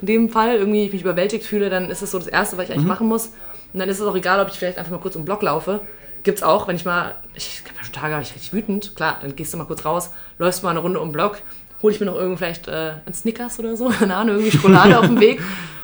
[0.00, 2.66] in dem Fall irgendwie ich mich überwältigt fühle, dann ist es so das Erste, was
[2.66, 3.32] ich eigentlich machen muss.
[3.72, 5.42] Und dann ist es auch egal, ob ich vielleicht einfach mal kurz um den Block
[5.42, 5.80] laufe.
[6.22, 8.94] Gibt's auch, wenn ich mal, ich habe ja schon Tage, ich richtig wütend.
[8.94, 11.38] Klar, dann gehst du mal kurz raus, läufst mal eine Runde um den Block,
[11.82, 14.98] hole ich mir noch irgendwie vielleicht äh, ein Snickers oder so, keine Ahnung, irgendwie Schokolade
[14.98, 15.40] auf dem Weg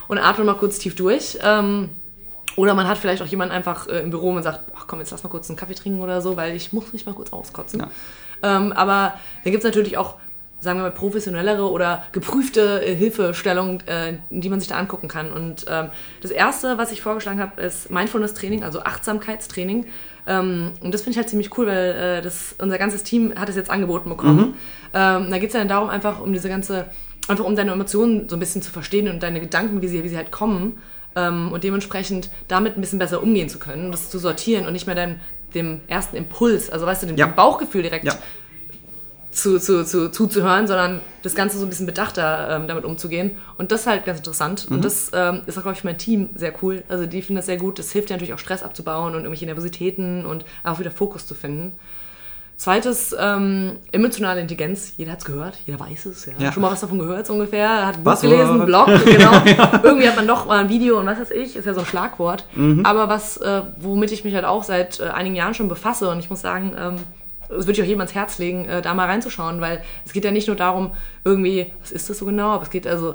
[0.06, 1.38] und atme mal kurz tief durch.
[1.42, 1.88] Ähm,
[2.56, 5.10] oder man hat vielleicht auch jemanden einfach äh, im Büro und sagt, ach komm, jetzt
[5.10, 7.80] lass mal kurz einen Kaffee trinken oder so, weil ich muss mich mal kurz auskotzen.
[7.80, 7.88] Ja.
[8.42, 10.16] Ähm, aber dann gibt's natürlich auch,
[10.60, 15.32] sagen wir mal, professionellere oder geprüfte äh, Hilfestellungen, äh, die man sich da angucken kann.
[15.32, 15.90] Und ähm,
[16.20, 19.86] das Erste, was ich vorgeschlagen habe, ist Mindfulness-Training, also Achtsamkeitstraining.
[20.26, 23.48] Ähm, und das finde ich halt ziemlich cool, weil äh, das, unser ganzes Team hat
[23.48, 24.56] es jetzt angeboten bekommen.
[24.92, 26.86] Ähm, da geht's ja dann darum, einfach um diese ganze,
[27.28, 30.08] einfach um deine Emotionen so ein bisschen zu verstehen und deine Gedanken, wie sie, wie
[30.08, 30.78] sie halt kommen.
[31.14, 34.86] Ähm, und dementsprechend damit ein bisschen besser umgehen zu können, das zu sortieren und nicht
[34.86, 35.16] mehr deinem,
[35.54, 37.26] dem ersten Impuls, also weißt du, dem, Ja.
[37.26, 38.14] dem Bauchgefühl direkt Ja.
[39.38, 43.32] Zu, zu, zu, zuzuhören, sondern das Ganze so ein bisschen bedachter ähm, damit umzugehen.
[43.56, 44.66] Und das ist halt ganz interessant.
[44.68, 46.82] Und das ähm, ist auch, glaube ich, für mein Team sehr cool.
[46.88, 47.78] Also die finden das sehr gut.
[47.78, 51.34] Das hilft ja natürlich auch Stress abzubauen und irgendwelche Nervositäten und auch wieder Fokus zu
[51.34, 51.72] finden.
[52.56, 54.94] Zweites, ähm, emotionale Intelligenz.
[54.96, 56.26] Jeder hat's gehört, jeder weiß es.
[56.26, 56.32] Ja.
[56.40, 56.50] Ja.
[56.50, 57.86] Schon mal was davon gehört, so ungefähr.
[57.86, 58.20] Hat ein Buch Was?
[58.22, 59.30] gelesen, Blog, genau.
[59.84, 61.86] Irgendwie hat man doch mal ein Video und was weiß ich, ist ja so ein
[61.86, 62.46] Schlagwort.
[62.82, 66.18] Aber was, äh, womit ich mich halt auch seit äh, einigen Jahren schon befasse und
[66.18, 66.96] ich muss sagen, ähm,
[67.48, 70.24] das würde ich auch jedem ans Herz legen, äh, da mal reinzuschauen, weil es geht
[70.24, 70.92] ja nicht nur darum,
[71.24, 73.14] irgendwie, was ist das so genau, aber es geht also,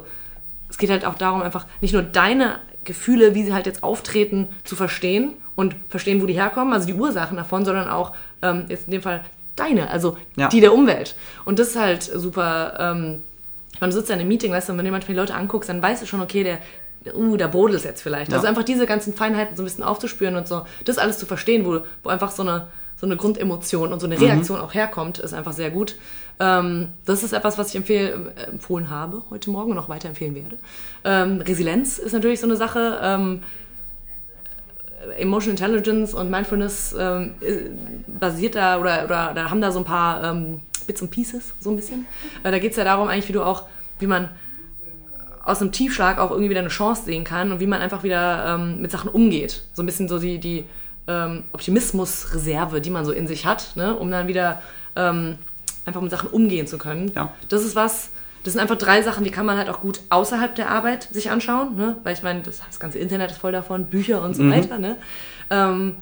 [0.68, 4.48] es geht halt auch darum, einfach nicht nur deine Gefühle, wie sie halt jetzt auftreten,
[4.64, 8.86] zu verstehen und verstehen, wo die herkommen, also die Ursachen davon, sondern auch ähm, jetzt
[8.86, 9.24] in dem Fall
[9.56, 10.48] deine, also Ja.
[10.48, 11.14] die der Umwelt.
[11.44, 12.74] Und das ist halt super.
[12.78, 13.22] Ähm,
[13.80, 15.68] man sitzt ja in einem Meeting, weißt du, und wenn du manchmal die Leute anguckst,
[15.68, 16.58] dann weißt du schon, okay, der,
[17.16, 18.30] uh, da brodelt es jetzt vielleicht.
[18.30, 18.36] Ja.
[18.36, 21.64] Also einfach diese ganzen Feinheiten so ein bisschen aufzuspüren und so, das alles zu verstehen,
[21.64, 22.66] wo, wo einfach so eine,
[23.04, 25.96] so eine Grundemotion und so eine Reaktion auch herkommt, ist einfach sehr gut.
[26.40, 30.34] Ähm, das ist etwas, was ich empfehl, äh, empfohlen habe heute Morgen und auch weiterempfehlen
[30.34, 30.58] werde.
[31.04, 32.98] Ähm, Resilienz ist natürlich so eine Sache.
[33.02, 33.42] Ähm,
[35.18, 37.68] Emotional Intelligence und Mindfulness ähm, äh,
[38.06, 41.68] basiert da oder, oder, oder haben da so ein paar ähm, Bits und Pieces, so
[41.68, 42.06] ein bisschen.
[42.42, 43.64] Äh, da geht es ja darum, eigentlich, wie du auch,
[43.98, 44.30] wie man
[45.44, 48.54] aus einem Tiefschlag auch irgendwie wieder eine Chance sehen kann und wie man einfach wieder
[48.54, 49.64] ähm, mit Sachen umgeht.
[49.74, 50.64] So ein bisschen so die, die
[51.06, 53.94] ähm, Optimismusreserve, die man so in sich hat, ne?
[53.96, 54.62] um dann wieder
[54.96, 55.38] ähm,
[55.84, 57.12] einfach mit Sachen umgehen zu können.
[57.14, 57.32] Ja.
[57.48, 58.10] Das ist was,
[58.42, 61.30] das sind einfach drei Sachen, die kann man halt auch gut außerhalb der Arbeit sich
[61.30, 61.96] anschauen, ne?
[62.04, 64.52] weil ich meine, das, das ganze Internet ist voll davon, Bücher und so Mhm.
[64.52, 64.78] weiter.
[64.78, 64.96] Ne?
[65.50, 65.96] Ähm,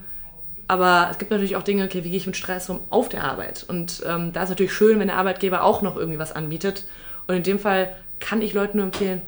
[0.69, 3.25] aber es gibt natürlich auch Dinge, okay, wie gehe ich mit Stress um auf der
[3.25, 3.65] Arbeit?
[3.69, 6.87] Und ähm, da ist natürlich schön, wenn der Arbeitgeber auch noch irgendwie was anbietet.
[7.27, 9.21] Und in dem Fall kann ich Leuten nur empfehlen,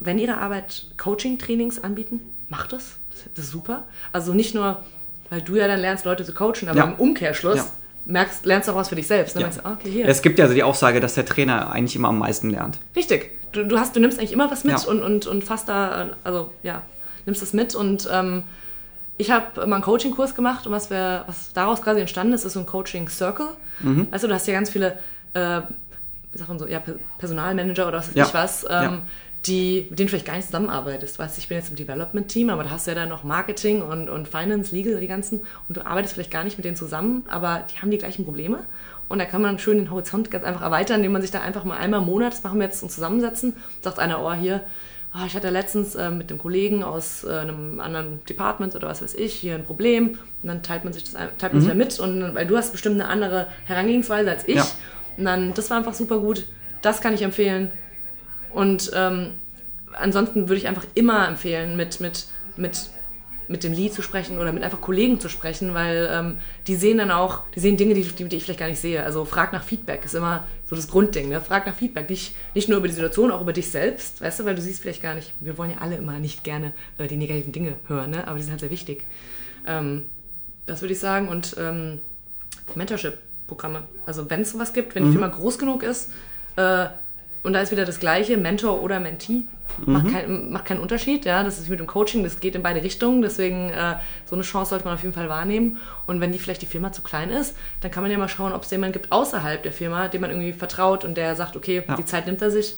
[0.00, 2.98] wenn ihre Arbeit Coaching-Trainings anbieten, macht das.
[3.10, 3.24] das.
[3.34, 3.84] Das ist super.
[4.12, 4.82] Also nicht nur,
[5.30, 6.84] weil du ja dann lernst, Leute zu coachen, aber Ja.
[6.84, 7.66] im Umkehrschluss Ja.
[8.04, 9.34] merkst, lernst du auch was für dich selbst.
[9.36, 9.46] Dann Ja.
[9.48, 10.06] meinst ah, okay, hier.
[10.08, 12.78] Es gibt ja also die Aussage, dass der Trainer eigentlich immer am meisten lernt.
[12.94, 13.32] Richtig.
[13.52, 16.50] Du, du, hast, du nimmst eigentlich immer was mit und, und, und fasst da, also
[16.62, 16.82] ja,
[17.24, 17.74] nimmst es mit.
[17.74, 18.42] Und ähm,
[19.18, 22.52] ich habe mal einen Coaching-Kurs gemacht und was, wir, was daraus quasi entstanden ist, ist
[22.52, 23.48] so ein Coaching-Circle.
[23.80, 24.08] Mhm.
[24.10, 24.98] Also du hast ja ganz viele,
[25.32, 25.62] äh,
[26.32, 28.26] wie sagt man so, ja, Pe- Personalmanager oder was weiß Ja.
[28.26, 29.02] ich was, ähm, Ja.
[29.46, 31.18] Die, mit denen du vielleicht gar nicht zusammenarbeitest.
[31.18, 34.08] Weißt ich bin jetzt im Development-Team, aber da hast du ja dann noch Marketing und,
[34.08, 35.40] und Finance, Legal, die ganzen.
[35.68, 38.64] Und du arbeitest vielleicht gar nicht mit denen zusammen, aber die haben die gleichen Probleme.
[39.08, 41.64] Und da kann man schön den Horizont ganz einfach erweitern, indem man sich da einfach
[41.64, 44.62] mal einmal im Monat, das machen wir jetzt, uns zusammensetzen, sagt einer, oh, hier,
[45.12, 49.02] ah, ich hatte letztens äh, mit einem Kollegen aus äh, einem anderen Department oder was
[49.02, 50.18] weiß ich hier ein Problem.
[50.42, 51.98] Und dann teilt man sich das teilt man sich da mit.
[52.00, 54.56] Und weil du hast bestimmt eine andere Herangehensweise als ich.
[54.56, 54.66] Ja.
[55.16, 56.46] Und dann, das war einfach super gut.
[56.82, 57.70] Das kann ich empfehlen.
[58.56, 59.32] Und ähm,
[59.92, 62.88] ansonsten würde ich einfach immer empfehlen, mit, mit, mit,
[63.48, 66.96] mit dem Lead zu sprechen oder mit einfach Kollegen zu sprechen, weil ähm, die sehen
[66.96, 69.02] dann auch, die sehen Dinge, die, die, die ich vielleicht gar nicht sehe.
[69.02, 71.28] Also frag nach Feedback ist immer so das Grundding.
[71.28, 71.42] Ne?
[71.42, 72.08] Frag nach Feedback.
[72.08, 74.80] Nicht, nicht nur über die Situation, auch über dich selbst, weißt du, weil du siehst
[74.80, 78.12] vielleicht gar nicht, wir wollen ja alle immer nicht gerne äh, die negativen Dinge hören,
[78.12, 78.26] ne?
[78.26, 79.04] aber die sind halt sehr wichtig.
[79.66, 80.06] Ähm,
[80.64, 81.28] das würde ich sagen.
[81.28, 82.00] Und ähm,
[82.74, 83.82] Mentorship-Programme.
[84.06, 86.10] Also wenn es sowas gibt, wenn die Firma groß genug ist,
[86.56, 86.86] äh,
[87.46, 89.44] und da ist wieder das Gleiche, Mentor oder Mentee,
[89.86, 91.24] macht, kein, macht keinen Unterschied.
[91.24, 93.22] Ja, das ist mit dem Coaching, das geht in beide Richtungen.
[93.22, 95.78] Deswegen äh, so eine Chance sollte man auf jeden Fall wahrnehmen.
[96.08, 98.52] Und wenn die vielleicht die Firma zu klein ist, dann kann man ja mal schauen,
[98.52, 101.84] ob es jemanden gibt außerhalb der Firma, dem man irgendwie vertraut und der sagt, okay,
[101.86, 101.94] Ja.
[101.94, 102.76] die Zeit nimmt er sich.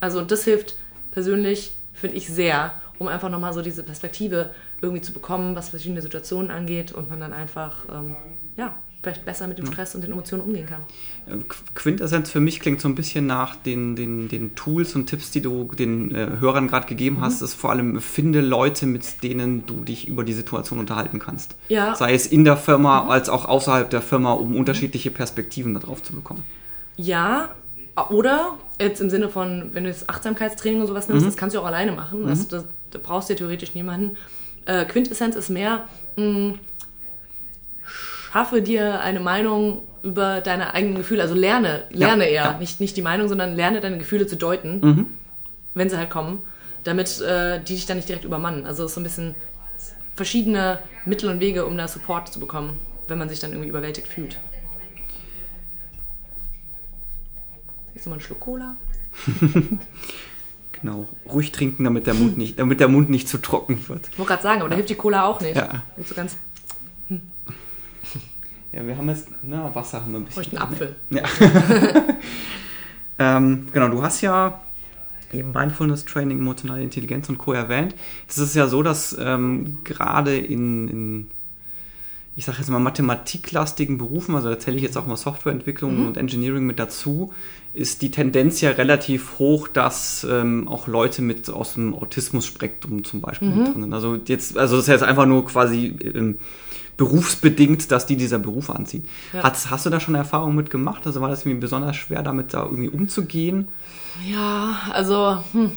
[0.00, 0.76] Also und das hilft
[1.10, 4.50] persönlich, finde ich, sehr, um einfach nochmal so diese Perspektive
[4.80, 8.16] irgendwie zu bekommen, was verschiedene Situationen angeht und man dann einfach, ähm,
[8.56, 10.80] ja, vielleicht besser mit dem Stress und den Emotionen umgehen kann.
[11.26, 15.06] Äh, Qu- Quintessenz für mich klingt so ein bisschen nach den, den, den Tools und
[15.06, 17.40] Tipps, die du den äh, Hörern gerade gegeben hast.
[17.40, 21.54] ist vor allem, finde Leute, mit denen du dich über die Situation unterhalten kannst.
[21.68, 21.94] Ja.
[21.94, 26.12] Sei es in der Firma als auch außerhalb der Firma, um unterschiedliche Perspektiven darauf zu
[26.12, 26.42] bekommen.
[26.96, 27.50] Ja,
[28.10, 31.60] oder jetzt im Sinne von, wenn du jetzt Achtsamkeitstraining und sowas nimmst, das kannst du
[31.60, 32.26] auch alleine machen.
[32.26, 34.16] Das, das, da brauchst du ja theoretisch niemanden.
[34.66, 35.84] Äh, Quintessenz ist mehr,
[36.16, 36.54] mh,
[38.36, 41.22] schaffe dir eine Meinung über deine eigenen Gefühle.
[41.22, 42.52] Also lerne, lerne Ja, eher.
[42.52, 42.58] ja.
[42.58, 45.06] Nicht, nicht die Meinung, sondern lerne deine Gefühle zu deuten,
[45.72, 46.42] wenn sie halt kommen,
[46.84, 48.66] damit äh, die dich dann nicht direkt übermannen.
[48.66, 49.34] Also so ein bisschen
[50.14, 54.06] verschiedene Mittel und Wege, um da Support zu bekommen, wenn man sich dann irgendwie überwältigt
[54.06, 54.38] fühlt.
[57.94, 58.76] Jetzt nochmal einen Schluck Cola.
[60.82, 61.08] Genau.
[61.26, 64.08] Ruhig trinken, damit der Mund nicht, damit der Mund nicht zu trocken wird.
[64.12, 65.56] Ich wollte gerade sagen, aber da hilft die Cola auch nicht.
[65.56, 65.82] Ja.
[65.96, 66.36] Und so ganz,
[68.72, 70.42] Ja, wir haben jetzt, na, Wasser haben wir ein bisschen.
[70.42, 70.96] bräuchte einen Apfel.
[71.08, 71.22] Ja.
[73.38, 74.60] ähm, genau, du hast ja
[75.32, 77.52] eben Mindfulness Training, emotionale Intelligenz und Co.
[77.52, 77.94] erwähnt.
[78.28, 81.26] Es ist ja so, dass ähm, gerade in, in,
[82.34, 86.16] ich sage jetzt mal, mathematiklastigen Berufen, also da zähle ich jetzt auch mal Softwareentwicklung und
[86.16, 87.32] Engineering mit dazu,
[87.72, 93.20] ist die Tendenz ja relativ hoch, dass ähm, auch Leute mit aus dem Autismus-Spektrum zum
[93.20, 93.92] Beispiel mit drin sind.
[93.92, 96.38] Also jetzt, also das ist jetzt einfach nur quasi ähm,
[96.96, 99.06] berufsbedingt, dass die dieser Beruf anziehen.
[99.32, 99.42] Ja.
[99.42, 101.06] Hast, hast du da schon Erfahrungen mit gemacht?
[101.06, 103.68] Also war das irgendwie besonders schwer, damit da irgendwie umzugehen?
[104.30, 105.72] Ja, also, hm.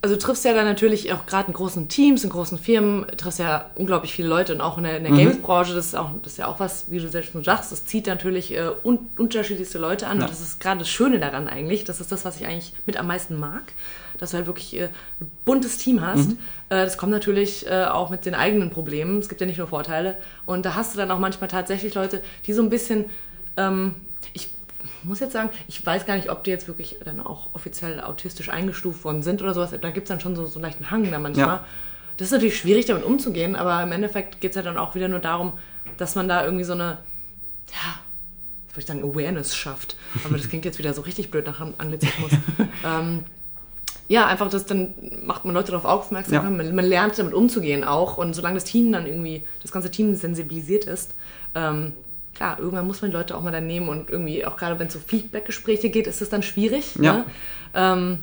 [0.00, 3.40] Also du triffst ja dann natürlich auch gerade in großen Teams, in großen Firmen, triffst
[3.40, 6.32] ja unglaublich viele Leute und auch in der, in der Games-Branche, das ist, auch, das
[6.32, 9.78] ist ja auch was, wie du selbst schon sagst, das zieht natürlich äh, un unterschiedlichste
[9.78, 10.18] Leute an.
[10.18, 10.24] Ja.
[10.24, 12.96] und das ist gerade das Schöne daran eigentlich, das ist das, was ich eigentlich mit
[12.96, 13.72] am meisten mag,
[14.18, 14.88] dass du halt wirklich äh,
[15.20, 16.30] ein buntes Team hast.
[16.30, 19.66] Äh, das kommt natürlich äh, auch mit den eigenen Problemen, es gibt ja nicht nur
[19.66, 20.16] Vorteile.
[20.46, 23.06] Und da hast du dann auch manchmal tatsächlich Leute, die so ein bisschen,
[23.56, 23.94] ähm,
[24.32, 24.50] ich
[25.02, 28.48] muss jetzt sagen, ich weiß gar nicht, ob die jetzt wirklich dann auch offiziell autistisch
[28.48, 29.70] eingestuft worden sind oder sowas.
[29.70, 31.46] Da gibt es dann schon so, so einen leichten Hang da manchmal.
[31.46, 31.64] Ja.
[32.16, 35.08] Das ist natürlich schwierig, damit umzugehen, aber im Endeffekt geht es ja dann auch wieder
[35.08, 35.52] nur darum,
[35.96, 36.98] dass man da irgendwie so eine,
[37.68, 38.00] ja,
[38.70, 39.96] würde ich sagen, Awareness schafft.
[40.24, 42.32] Aber das klingt jetzt wieder so richtig blöd nach Anglizismus.
[42.84, 43.24] ähm,
[44.08, 46.42] ja, einfach das, dann macht man Leute darauf aufmerksam, Ja.
[46.50, 48.16] man, man lernt damit umzugehen auch.
[48.16, 51.14] Und solange das Team dann irgendwie, das ganze Team sensibilisiert ist,
[51.54, 51.92] ähm,
[52.38, 54.86] klar, irgendwann muss man die Leute auch mal dann nehmen und irgendwie, auch gerade wenn
[54.86, 56.94] es so Feedback-Gespräche geht, ist es dann schwierig.
[57.00, 57.12] Ja.
[57.12, 57.24] Ne?
[57.74, 58.18] Ähm,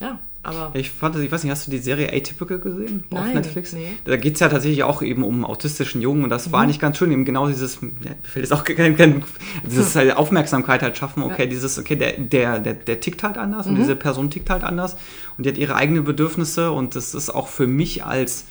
[0.00, 3.20] ja, Aber Ja, ich fand, ich weiß nicht, hast du die Serie Atypical gesehen auf
[3.20, 3.72] Nein, Netflix?
[3.72, 3.96] nee.
[4.04, 6.98] Da geht es ja tatsächlich auch eben um autistischen Jungen und das war eigentlich ganz
[6.98, 9.24] schön, eben genau dieses, ja, fällt jetzt auch kein, kein
[9.66, 13.66] dieses halt Aufmerksamkeit halt schaffen, okay, dieses, okay, der, der, der, der tickt halt anders
[13.66, 14.98] und diese Person tickt halt anders
[15.38, 18.44] und die hat ihre eigenen Bedürfnisse und das ist auch für mich als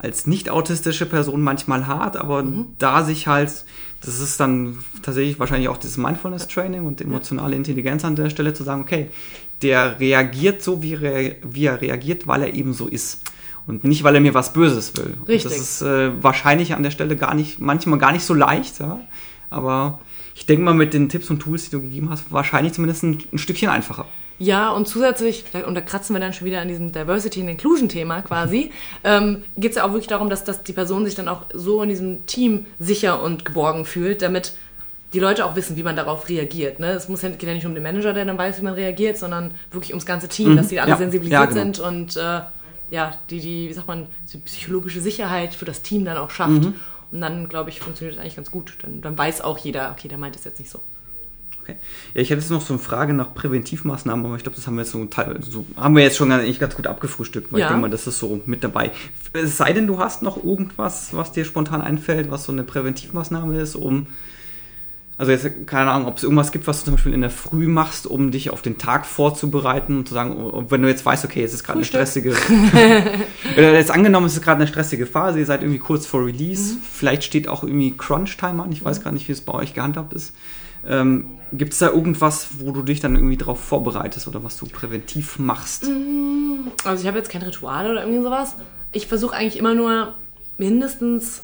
[0.00, 2.44] als nicht autistische Person manchmal hart, aber
[2.78, 3.64] da sich halt,
[4.00, 8.62] das ist dann tatsächlich wahrscheinlich auch dieses Mindfulness-Training und emotionale Intelligenz an der Stelle zu
[8.62, 9.10] sagen, okay,
[9.62, 13.22] der reagiert so, wie, re wie er reagiert, weil er eben so ist.
[13.66, 15.16] Und nicht, weil er mir was Böses will.
[15.20, 15.52] Und Richtig.
[15.52, 19.00] Das ist äh, wahrscheinlich an der Stelle gar nicht, manchmal gar nicht so leicht, ja.
[19.50, 19.98] Aber
[20.34, 23.18] ich denke mal, mit den Tipps und Tools, die du gegeben hast, wahrscheinlich zumindest ein,
[23.32, 24.06] ein Stückchen einfacher.
[24.38, 28.22] Ja, und zusätzlich, und da kratzen wir dann schon wieder an diesem Diversity and Inclusion-Thema
[28.22, 28.70] quasi,
[29.04, 31.82] ähm, geht es ja auch wirklich darum, dass, dass die Person sich dann auch so
[31.82, 34.52] in diesem Team sicher und geborgen fühlt, damit
[35.12, 36.78] die Leute auch wissen, wie man darauf reagiert.
[36.80, 36.90] Ne?
[36.90, 39.16] Es muss ja, geht ja nicht um den Manager, der dann weiß, wie man reagiert,
[39.16, 40.96] sondern wirklich ums ganze Team, dass die alle Ja.
[40.98, 41.60] sensibilisiert Ja, genau.
[41.60, 42.40] sind und äh,
[42.90, 46.62] ja, die, die, wie sagt man, die psychologische Sicherheit für das Team dann auch schafft.
[47.10, 48.74] Und dann, glaube ich, funktioniert das eigentlich ganz gut.
[48.82, 50.80] Dann, dann weiß auch jeder, okay, der meint es jetzt nicht so.
[51.68, 51.76] Okay.
[52.14, 54.76] Ja, ich hätte jetzt noch so eine Frage nach Präventivmaßnahmen, aber ich glaube, das haben
[54.76, 55.06] wir jetzt so,
[55.50, 57.66] so haben wir jetzt schon eigentlich ganz gut abgefrühstückt, weil Ja.
[57.66, 58.90] ich denke mal, das ist so mit dabei.
[59.34, 63.60] Es sei denn, du hast noch irgendwas, was dir spontan einfällt, was so eine Präventivmaßnahme
[63.60, 64.06] ist, um
[65.20, 67.66] also jetzt keine Ahnung, ob es irgendwas gibt, was du zum Beispiel in der Früh
[67.66, 71.24] machst, um dich auf den Tag vorzubereiten und zu sagen, oh, wenn du jetzt weißt,
[71.24, 72.36] okay, es ist gerade eine stressige,
[73.56, 76.74] Oder jetzt angenommen, es ist gerade eine stressige Phase, ihr seid irgendwie kurz vor Release,
[76.74, 76.78] Mhm.
[76.92, 80.12] vielleicht steht auch irgendwie Crunch-Time an, ich weiß gar nicht, wie es bei euch gehandhabt
[80.12, 80.32] ist.
[80.86, 84.66] Ähm, Gibt es da irgendwas, wo du dich dann irgendwie darauf vorbereitest oder was du
[84.66, 85.88] präventiv machst?
[86.84, 88.54] Also ich habe jetzt kein Ritual oder irgendwie sowas.
[88.92, 90.14] Ich versuche eigentlich immer nur
[90.58, 91.42] mindestens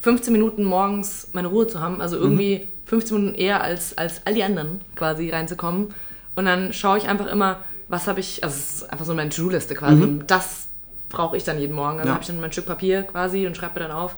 [0.00, 2.00] 15 Minuten morgens meine Ruhe zu haben.
[2.02, 5.94] Also irgendwie 15 Minuten eher als, als all die anderen quasi reinzukommen.
[6.34, 9.30] Und dann schaue ich einfach immer, was habe ich, also es ist einfach so meine
[9.30, 10.20] To-Do-Liste quasi.
[10.26, 10.68] Das
[11.08, 11.98] brauche ich dann jeden Morgen.
[11.98, 12.14] Also Ja.
[12.14, 14.14] habe ich dann mein Stück Papier quasi und schreibe mir dann auf,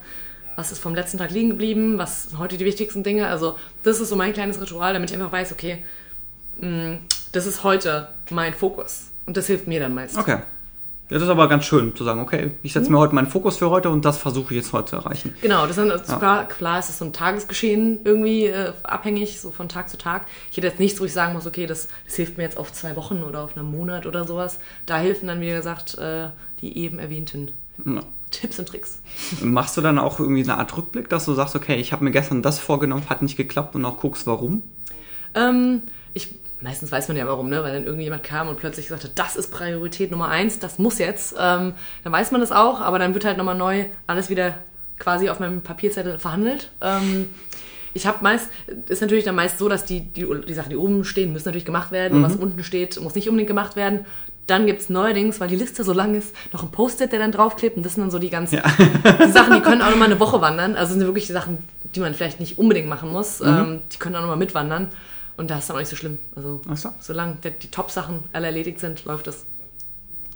[0.55, 3.27] was ist vom letzten Tag liegen geblieben, was sind heute die wichtigsten Dinge.
[3.27, 5.83] Also das ist so mein kleines Ritual, damit ich einfach weiß, okay,
[6.59, 6.97] mh,
[7.31, 9.09] das ist heute mein Fokus.
[9.25, 10.19] Und das hilft mir dann meistens.
[10.19, 10.39] Okay.
[11.09, 12.79] Ja, das ist aber ganz schön zu sagen, okay, ich Mhm.
[12.79, 15.35] setze mir heute meinen Fokus für heute und das versuche ich jetzt heute zu erreichen.
[15.41, 19.51] Genau, das ist dann, klar, klar ist es so ein Tagesgeschehen irgendwie äh, abhängig, so
[19.51, 20.25] von Tag zu Tag.
[20.49, 22.71] Ich hätte jetzt nichts, wo ich sagen muss, okay, das, das hilft mir jetzt auf
[22.71, 24.59] zwei Wochen oder auf einen Monat oder sowas.
[24.85, 26.29] Da helfen dann, wie gesagt, äh,
[26.61, 27.51] die eben erwähnten
[27.85, 28.01] Ja.
[28.33, 28.99] Tipps und Tricks.
[29.41, 32.11] Machst du dann auch irgendwie eine Art Rückblick, dass du sagst, okay, ich habe mir
[32.11, 34.63] gestern das vorgenommen, hat nicht geklappt und auch guckst, warum?
[35.35, 37.63] Ähm, ich, meistens weiß man ja warum, ne?
[37.63, 41.35] weil dann irgendjemand kam und plötzlich sagte, das ist Priorität Nummer eins, das muss jetzt.
[41.39, 44.57] Ähm, dann weiß man das auch, aber dann wird halt nochmal neu alles wieder
[44.99, 46.71] quasi auf meinem Papierzettel verhandelt.
[46.81, 47.29] Ähm,
[47.93, 48.49] ich habe meist,
[48.87, 51.65] ist natürlich dann meist so, dass die, die, die Sachen, die oben stehen, müssen natürlich
[51.65, 54.05] gemacht werden und was unten steht, muss nicht unbedingt gemacht werden.
[54.47, 57.77] Dann gibt's neuerdings, weil die Liste so lang ist, noch ein Post-it, der dann draufklebt.
[57.77, 58.61] Und das sind dann so die ganzen
[59.25, 60.75] die Sachen, die können auch nochmal eine Woche wandern.
[60.75, 61.59] Also sind wirklich die Sachen,
[61.95, 63.39] die man vielleicht nicht unbedingt machen muss.
[63.39, 64.89] Ähm, die können auch nochmal mitwandern.
[65.37, 66.19] Und da ist dann auch nicht so schlimm.
[66.35, 66.89] Also Ach so.
[66.99, 69.45] solange der, die Top-Sachen alle erledigt sind, läuft das.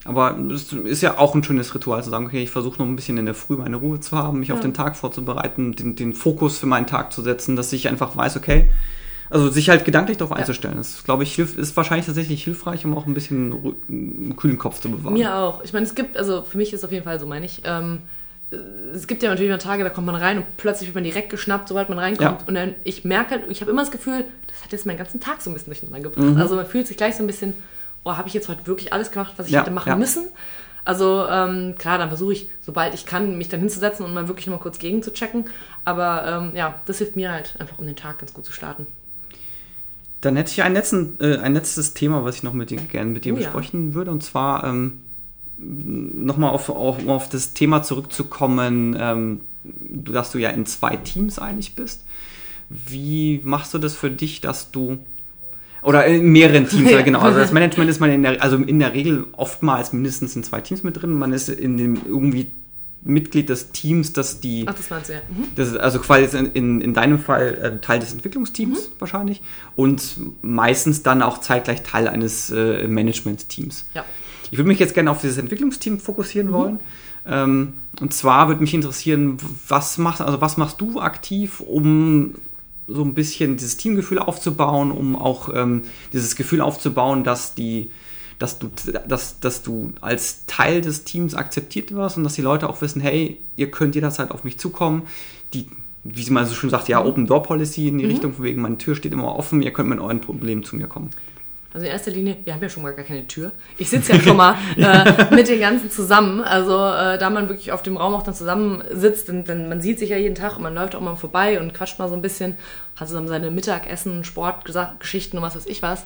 [0.06, 2.96] Aber es ist ja auch ein schönes Ritual zu sagen, okay, ich versuche noch ein
[2.96, 6.14] bisschen in der Früh meine Ruhe zu haben, mich auf den Tag vorzubereiten, den, den
[6.14, 8.70] Fokus für meinen Tag zu setzen, dass ich einfach weiß, okay,
[9.30, 10.78] also sich halt gedanklich darauf einzustellen.
[10.78, 14.80] Das, glaube ich, hilft, ist wahrscheinlich tatsächlich hilfreich, um auch ein bisschen einen kühlen Kopf
[14.80, 15.14] zu bewahren.
[15.14, 15.64] Mir auch.
[15.64, 17.62] Ich meine, es gibt, also für mich ist es auf jeden Fall so, meine ich.
[17.66, 18.00] Ähm,
[18.94, 21.30] es gibt ja natürlich mal Tage, da kommt man rein und plötzlich wird man direkt
[21.30, 22.42] geschnappt, sobald man reinkommt.
[22.42, 22.48] Ja.
[22.48, 25.20] Und dann, ich merke halt, ich habe immer das Gefühl, das hat jetzt meinen ganzen
[25.20, 26.34] Tag so ein bisschen durcheinander gebracht.
[26.34, 26.42] Mhm.
[26.42, 27.54] Also man fühlt sich gleich so ein bisschen,
[28.06, 29.96] oh, habe ich jetzt heute wirklich alles gemacht, was ich Ja, hätte machen ja.
[29.98, 30.30] müssen?
[30.86, 34.48] Also ähm, klar, dann versuche ich, sobald ich kann, mich dann hinzusetzen und mal wirklich
[34.48, 35.50] nochmal kurz gegen zu checken.
[35.84, 38.88] Aber ähm, ja, das hilft mir halt einfach, um den Tag ganz gut zu starten.
[40.22, 43.12] Dann hätte ich ein, letzten, äh, ein letztes Thema, was ich noch mit dir, gerne
[43.12, 43.44] mit dir Oh ja.
[43.44, 44.12] besprechen würde.
[44.12, 45.02] Und zwar ähm,
[45.58, 51.76] nochmal auf, auf, auf das Thema zurückzukommen, ähm, dass du ja in zwei Teams eigentlich
[51.76, 52.06] bist.
[52.70, 55.00] Wie machst du das für dich, dass du
[55.84, 57.02] oder in mehreren Teams, ja.
[57.02, 57.20] genau.
[57.20, 60.60] Also das Management ist man in der, also in der Regel oftmals mindestens in zwei
[60.60, 61.14] Teams mit drin.
[61.14, 62.52] Man ist in dem irgendwie
[63.04, 65.20] Mitglied des Teams, das die Ach, das meinst du ja.
[65.30, 65.48] Mhm.
[65.56, 69.42] das ist also quasi in, in, in deinem Fall äh, Teil des Entwicklungsteams wahrscheinlich
[69.76, 73.86] und meistens dann auch zeitgleich Teil eines äh, Management-Teams.
[73.94, 74.04] Ja.
[74.52, 76.80] Ich würde mich jetzt gerne auf dieses Entwicklungsteam fokussieren wollen.
[77.26, 82.36] Ähm, und zwar würde mich interessieren, was machst, also was machst du aktiv, um
[82.88, 85.84] so ein bisschen dieses Teamgefühl aufzubauen, um auch ähm,
[86.14, 87.92] dieses Gefühl aufzubauen, dass die
[88.40, 88.70] dass du,
[89.08, 93.02] dass, dass du als Teil des Teams akzeptiert wirst und dass die Leute auch wissen,
[93.02, 95.04] hey, ihr könnt jederzeit auf mich zukommen.
[95.54, 95.68] Die,
[96.04, 98.62] wie sie mal so schön sagt, ja, Open Door Policy in die Richtung, von wegen,
[98.62, 101.10] meine Tür steht immer offen, ihr könnt mit euren Problemen zu mir kommen.
[101.74, 103.52] Also in erster Linie, wir haben ja schon mal gar keine Tür.
[103.78, 106.42] Ich sitze ja schon mal äh, mit den ganzen zusammen.
[106.42, 109.82] Also äh, da man wirklich auf dem Raum auch dann zusammen sitzt, denn, denn man
[109.82, 112.16] sieht sich ja jeden Tag und man läuft auch mal vorbei und quatscht mal so
[112.16, 112.58] ein bisschen,
[112.96, 114.66] hat zusammen seine Mittagessen, Sport,
[115.00, 116.06] Geschichten und was weiß ich was.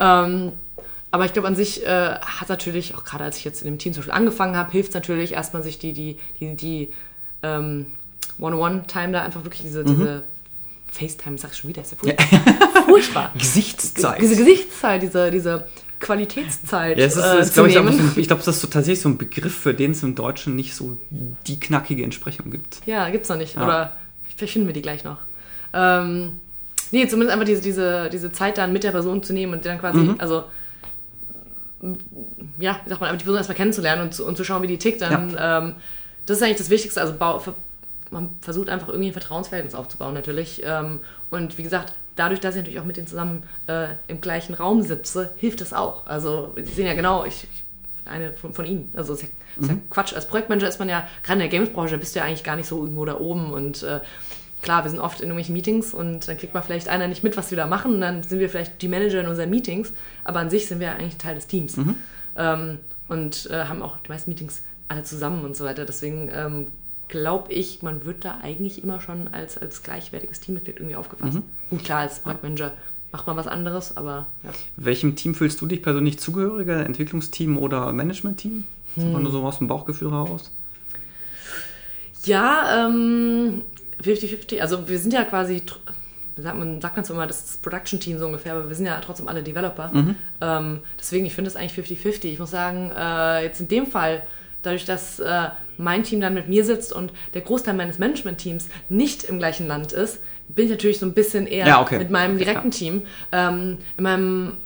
[0.00, 0.52] Ähm,
[1.12, 3.78] aber ich glaube, an sich äh, hat natürlich, auch gerade als ich jetzt in dem
[3.78, 6.88] Team zum Beispiel angefangen habe, hilft es natürlich erstmal sich die, die, die, die
[7.42, 7.86] ähm,
[8.38, 9.88] One-on-One-Time da einfach wirklich diese, mhm.
[9.88, 10.24] diese
[10.90, 12.84] FaceTime, sag ich schon wieder, ist ja furchtbar.
[12.86, 13.32] furchtbar.
[13.38, 14.22] Gesichtszeit.
[14.22, 15.66] Diese Gesichtszeit, diese, diese
[16.00, 16.96] Qualitätszeit.
[16.96, 19.10] Ja, es ist, äh, ist glaube ich, so ich glaube, das ist so tatsächlich so
[19.10, 20.98] ein Begriff, für den es im Deutschen nicht so
[21.46, 22.80] die knackige Entsprechung gibt.
[22.86, 23.56] Ja, gibt es noch nicht.
[23.56, 23.64] Ja.
[23.64, 23.96] Oder
[24.34, 25.18] vielleicht finden wir die gleich noch.
[25.74, 26.40] Ähm,
[26.90, 29.78] nee, zumindest einfach diese, diese, diese Zeit dann mit der Person zu nehmen und dann
[29.78, 30.14] quasi, mhm.
[30.16, 30.44] also
[32.58, 34.78] ja, wie sagt man, die Person erstmal kennenzulernen und zu, und zu schauen, wie die
[34.78, 35.58] tickt, dann ja.
[35.58, 35.74] ähm,
[36.26, 37.00] das ist eigentlich das Wichtigste.
[37.00, 37.42] Also bau,
[38.10, 40.62] man versucht einfach irgendwie ein Vertrauensverhältnis aufzubauen natürlich.
[40.64, 44.54] Ähm, und wie gesagt, dadurch, dass ich natürlich auch mit denen zusammen äh, im gleichen
[44.54, 46.06] Raum sitze, hilft das auch.
[46.06, 47.64] Also sie sehen ja genau, ich, ich
[48.04, 48.92] eine von, von ihnen.
[48.94, 49.28] Also ist ja,
[49.60, 49.90] ist ja mhm.
[49.90, 50.14] Quatsch.
[50.14, 52.68] Als Projektmanager ist man ja, gerade in der Games-Branche, bist du ja eigentlich gar nicht
[52.68, 54.00] so irgendwo da oben und äh,
[54.62, 57.36] klar, wir sind oft in irgendwelchen Meetings und dann kriegt man vielleicht einer nicht mit,
[57.36, 59.92] was wir da machen und dann sind wir vielleicht die Manager in unseren Meetings,
[60.24, 61.96] aber an sich sind wir eigentlich Teil des Teams mhm.
[62.36, 65.84] ähm, und äh, haben auch die meisten Meetings alle zusammen und so weiter.
[65.84, 66.68] Deswegen ähm,
[67.08, 71.34] glaube ich, man wird da eigentlich immer schon als, als gleichwertiges Teammitglied irgendwie aufgefasst.
[71.34, 71.42] Mhm.
[71.70, 72.72] Gut, klar, als Projektmanager
[73.10, 74.50] macht man was anderes, aber ja.
[74.76, 76.86] Welchem Team fühlst du dich persönlich zugehöriger?
[76.86, 78.64] Entwicklungsteam oder Managementteam?
[78.94, 79.22] Hm.
[79.22, 80.50] Nur so aus dem Bauchgefühl heraus?
[82.24, 83.62] Ja, ähm,
[84.02, 84.60] 50-50.
[84.60, 85.62] Also wir sind ja quasi,
[86.36, 88.86] sagt man sagt man zwar immer, das ist das Production-Team so ungefähr, aber wir sind
[88.86, 89.90] ja trotzdem alle Developer.
[89.92, 90.16] Mhm.
[90.40, 92.24] Ähm, deswegen, ich finde es eigentlich 50-50.
[92.26, 94.22] Ich muss sagen, äh, jetzt in dem Fall,
[94.62, 99.24] dadurch, dass äh, mein Team dann mit mir sitzt und der Großteil meines Management-Teams nicht
[99.24, 101.98] im gleichen Land ist, bin ich natürlich so ein bisschen eher ja, okay.
[101.98, 102.78] mit meinem direkten ja.
[102.78, 103.02] Team.
[103.32, 104.56] Ähm, in meinem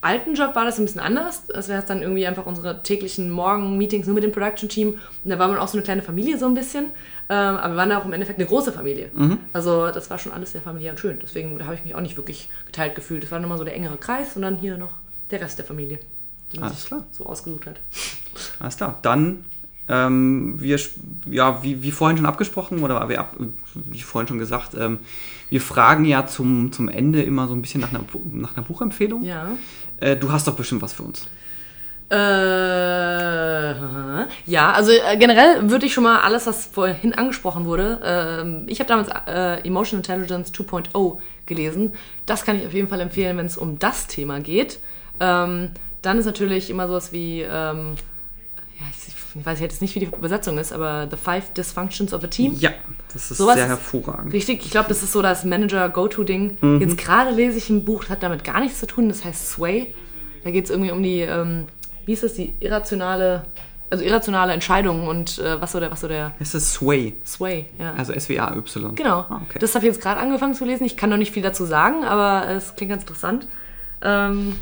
[0.00, 1.46] alten Job war das ein bisschen anders.
[1.48, 4.90] Das wäre dann irgendwie einfach unsere täglichen Morgen-Meetings nur mit dem Production-Team.
[5.24, 6.86] Und da war man auch so eine kleine Familie so ein bisschen.
[7.28, 9.10] Ähm, aber wir waren auch im Endeffekt eine große Familie.
[9.14, 9.38] Mhm.
[9.52, 11.18] Also das war schon alles sehr familiär und schön.
[11.22, 13.22] Deswegen habe ich mich auch nicht wirklich geteilt gefühlt.
[13.22, 14.92] Das war nochmal so der engere Kreis und dann hier noch
[15.30, 15.98] der Rest der Familie,
[16.52, 17.04] den man Alles sich klar.
[17.10, 17.80] so ausgesucht hat.
[18.60, 18.98] Alles klar.
[19.02, 19.44] Dann
[19.88, 20.80] ähm, wir,
[21.30, 23.16] ja, wie, wie vorhin schon abgesprochen oder wie,
[23.74, 24.98] wie vorhin schon gesagt, ähm,
[25.48, 29.22] wir fragen ja zum, zum Ende immer so ein bisschen nach einer, nach einer Buchempfehlung.
[29.22, 29.50] Ja.
[30.00, 31.26] Äh, du hast doch bestimmt was für uns.
[32.08, 32.16] Äh,
[34.46, 38.64] ja, also äh, generell würde ich schon mal alles, was vorhin angesprochen wurde.
[38.66, 41.94] Äh, ich habe damals äh, Emotional Intelligence 2.0 gelesen.
[42.24, 44.78] Das kann ich auf jeden Fall empfehlen, wenn es um das Thema geht.
[45.18, 45.70] Ähm,
[46.02, 47.94] dann ist natürlich immer sowas wie ähm,
[49.38, 52.54] ich, weiß jetzt nicht, wie die Übersetzung ist, aber The Five Dysfunctions of a Team.
[52.58, 52.70] Ja,
[53.12, 54.32] das ist Sowas sehr hervorragend.
[54.32, 56.58] Richtig, ich glaube, das ist so das Manager-Go-To-Ding.
[56.60, 56.80] Mhm.
[56.80, 59.50] Jetzt gerade lese ich ein Buch, das hat damit gar nichts zu tun, das heißt
[59.50, 59.94] Sway.
[60.44, 61.66] Da geht es irgendwie um die, ähm,
[62.04, 63.44] wie ist das, die irrationale,
[63.90, 66.32] also irrationale Entscheidungen und äh, was so der, was so der...
[66.38, 67.14] Es ist Sway.
[67.24, 67.94] Sway, ja.
[67.94, 68.94] Also S-W-A-Y.
[68.94, 69.26] Genau.
[69.28, 69.58] Ah, okay.
[69.58, 70.84] Das habe ich jetzt gerade angefangen zu lesen.
[70.84, 73.48] Ich kann noch nicht viel dazu sagen, aber es klingt ganz interessant.
[74.02, 74.56] Ähm,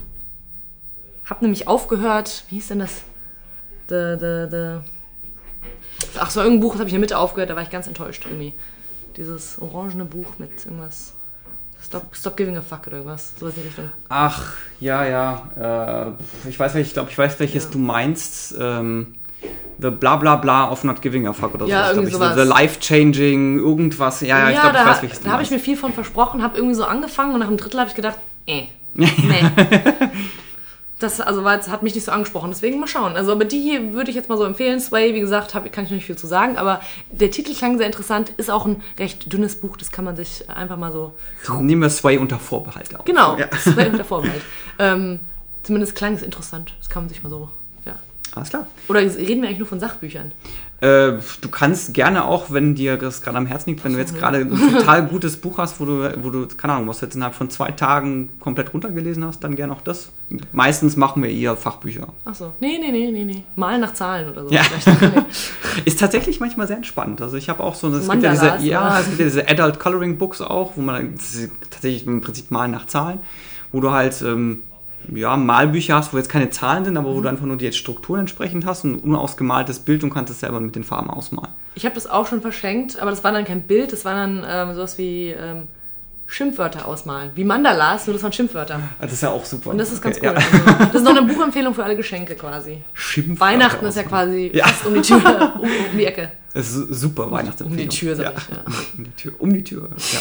[1.25, 3.03] hab nämlich aufgehört, wie hieß denn das?
[3.89, 4.81] The, the, the
[6.19, 7.87] Ach, so irgendein Buch, das habe ich in der Mitte aufgehört, da war ich ganz
[7.87, 8.55] enttäuscht irgendwie.
[9.17, 11.15] Dieses orangene Buch mit irgendwas.
[11.83, 13.35] Stop, Stop Giving a Fuck oder irgendwas.
[13.39, 13.91] Sowas in die Richtung.
[14.09, 16.15] Ach, ja, ja.
[16.47, 17.71] Äh, ich weiß, ich glaube, ich weiß, welches ja.
[17.71, 18.55] du meinst.
[18.59, 19.15] Ähm,
[19.79, 21.97] the bla bla bla of not giving a fuck oder ja, so.
[21.97, 22.35] Irgendwie sowas.
[22.37, 24.21] The life changing, irgendwas.
[24.21, 26.57] Ja, ja, ich glaube, ich weiß, welches Da habe ich mir viel von versprochen, habe
[26.57, 28.65] irgendwie so angefangen und nach dem Drittel habe ich gedacht, eh.
[28.95, 29.11] Nee.
[30.99, 33.17] das also war, hat mich nicht so angesprochen, deswegen mal schauen.
[33.17, 34.81] Also, aber die hier würde ich jetzt mal so empfehlen.
[34.81, 36.81] Sway, wie gesagt, hab, kann ich noch nicht viel zu sagen, aber
[37.11, 40.49] der Titel klang sehr interessant, ist auch ein recht dünnes Buch, das kann man sich
[40.49, 41.15] einfach mal so.
[41.61, 43.05] Nehmen wir Sway unter Vorbehalt auf.
[43.05, 43.49] Genau, ja.
[43.57, 44.43] Sway unter Vorbehalt.
[44.79, 45.21] ähm,
[45.63, 47.49] zumindest klang es interessant, das kann man sich mal so.
[48.35, 48.67] Alles klar.
[48.89, 50.33] Oder reden wir eigentlich nur von Sachbüchern?
[50.81, 54.17] Äh, du kannst gerne auch, wenn dir das gerade am Herzen liegt, wenn du jetzt
[54.17, 57.15] gerade ein total gutes Buch hast, wo du, wo du, keine Ahnung, was du jetzt
[57.15, 60.11] innerhalb von zwei Tagen komplett runtergelesen hast, dann gerne auch das.
[60.53, 62.09] Meistens machen wir eher Fachbücher.
[62.25, 63.45] Achso, nee, nee, nee, nee, nee.
[63.55, 64.53] Malen nach Zahlen oder so.
[64.53, 64.63] Ja.
[65.85, 67.23] Ist tatsächlich manchmal sehr entspannt.
[67.23, 69.79] Also ich habe auch so, es gibt ja diese, ja, es gibt ja diese Adult
[69.79, 71.15] Coloring Books auch, wo man
[71.71, 73.21] tatsächlich im Prinzip Malen nach Zahlen,
[73.71, 74.63] wo du halt ähm,
[75.13, 77.23] ja, Malbücher hast, wo jetzt keine Zahlen sind, aber wo mhm.
[77.23, 80.61] du einfach nur die Strukturen entsprechend hast und ein unausgemaltes Bild und kannst es selber
[80.61, 81.53] mit den Farben ausmalen.
[81.75, 84.45] Ich habe das auch schon verschenkt, aber das war dann kein Bild, das war dann
[84.49, 85.69] ähm, sowas wie ähm,
[86.27, 87.31] Schimpfwörter ausmalen.
[87.35, 88.77] Wie Mandalas, nur das waren Schimpfwörter.
[88.77, 89.71] Ah, das ist ja auch super.
[89.71, 90.35] Und das ist ganz okay, cool.
[90.35, 90.41] Ja.
[90.41, 92.83] Also, das ist noch eine Buchempfehlung für alle Geschenke quasi.
[92.93, 94.67] Schimpfwörter Weihnachten ist ja quasi ja.
[94.67, 96.33] fast um die Tür, um, um die Ecke.
[96.55, 97.85] Das ist super Weihnachtsempfehlung.
[97.85, 98.33] Um die Tür, sag ja.
[98.37, 98.49] ich.
[98.49, 98.65] Ja.
[98.97, 100.21] Um die Tür, um die Tür, ja.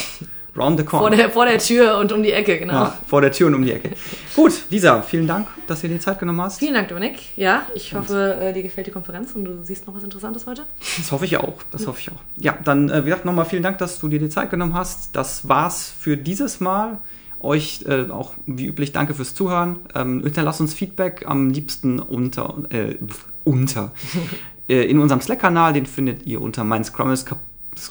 [0.55, 1.07] Round the corner.
[1.07, 2.73] Vor der, vor der Tür und um die Ecke, genau.
[2.73, 3.91] ja, vor der Tür und um die Ecke.
[4.35, 6.59] Gut, Lisa, vielen Dank, dass du dir die Zeit genommen hast.
[6.59, 7.17] Vielen Dank, Dominik.
[7.35, 10.63] Ja, ich hoffe, äh, dir gefällt die Konferenz und du siehst noch was Interessantes heute.
[10.97, 11.55] Das hoffe ich auch.
[11.71, 12.21] Das hoffe ich auch.
[12.37, 15.15] Ja, dann äh, wie gesagt nochmal vielen Dank, dass du dir die Zeit genommen hast.
[15.15, 16.99] Das war's für dieses Mal.
[17.39, 19.79] Euch äh, auch wie üblich danke fürs Zuhören.
[19.95, 22.95] Ähm, hinterlasst uns Feedback am liebsten unter äh,
[23.43, 23.91] unter
[24.69, 25.73] äh, in unserem Slack-Kanal.
[25.73, 27.39] Den findet ihr unter mein Scrum ist, kap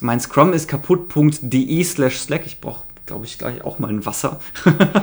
[0.00, 2.46] mein Scrum ist kaputt.de slash Slack.
[2.46, 4.40] Ich brauche glaube ich, gleich auch mal ein Wasser.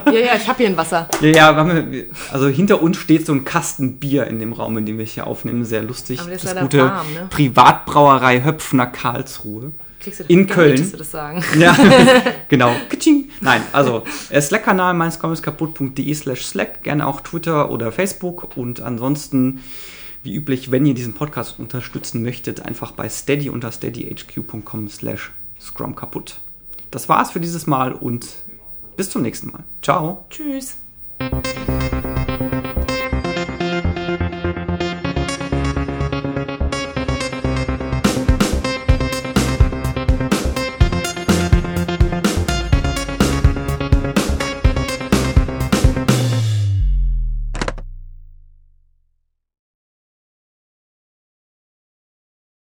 [0.07, 1.09] ja, ja, ich habe hier ein Wasser.
[1.21, 1.83] Ja, ja,
[2.31, 5.27] also hinter uns steht so ein Kasten Bier in dem Raum, in dem wir hier
[5.27, 5.65] aufnehmen.
[5.65, 6.19] Sehr lustig.
[6.21, 7.27] Aber das, das ist gute warm, ne?
[7.29, 9.73] Privatbrauerei Höpfner Karlsruhe.
[9.99, 10.71] Kriegst du In Köln.
[10.71, 11.43] Möchtest du das sagen?
[11.59, 11.75] Ja,
[12.47, 12.73] genau.
[12.89, 13.29] Kitsching.
[13.41, 19.61] Nein, also äh, Slack-Kanal meinskaputt.de slash Slack, gerne auch Twitter oder Facebook und ansonsten,
[20.23, 25.95] wie üblich, wenn ihr diesen Podcast unterstützen möchtet, einfach bei steady unter steadyhq.com slash scrum
[25.95, 26.39] kaputt.
[26.91, 28.27] Das war's für dieses Mal und
[28.97, 29.63] bis zum nächsten Mal.
[29.81, 30.25] Ciao.
[30.29, 30.77] Tschüss.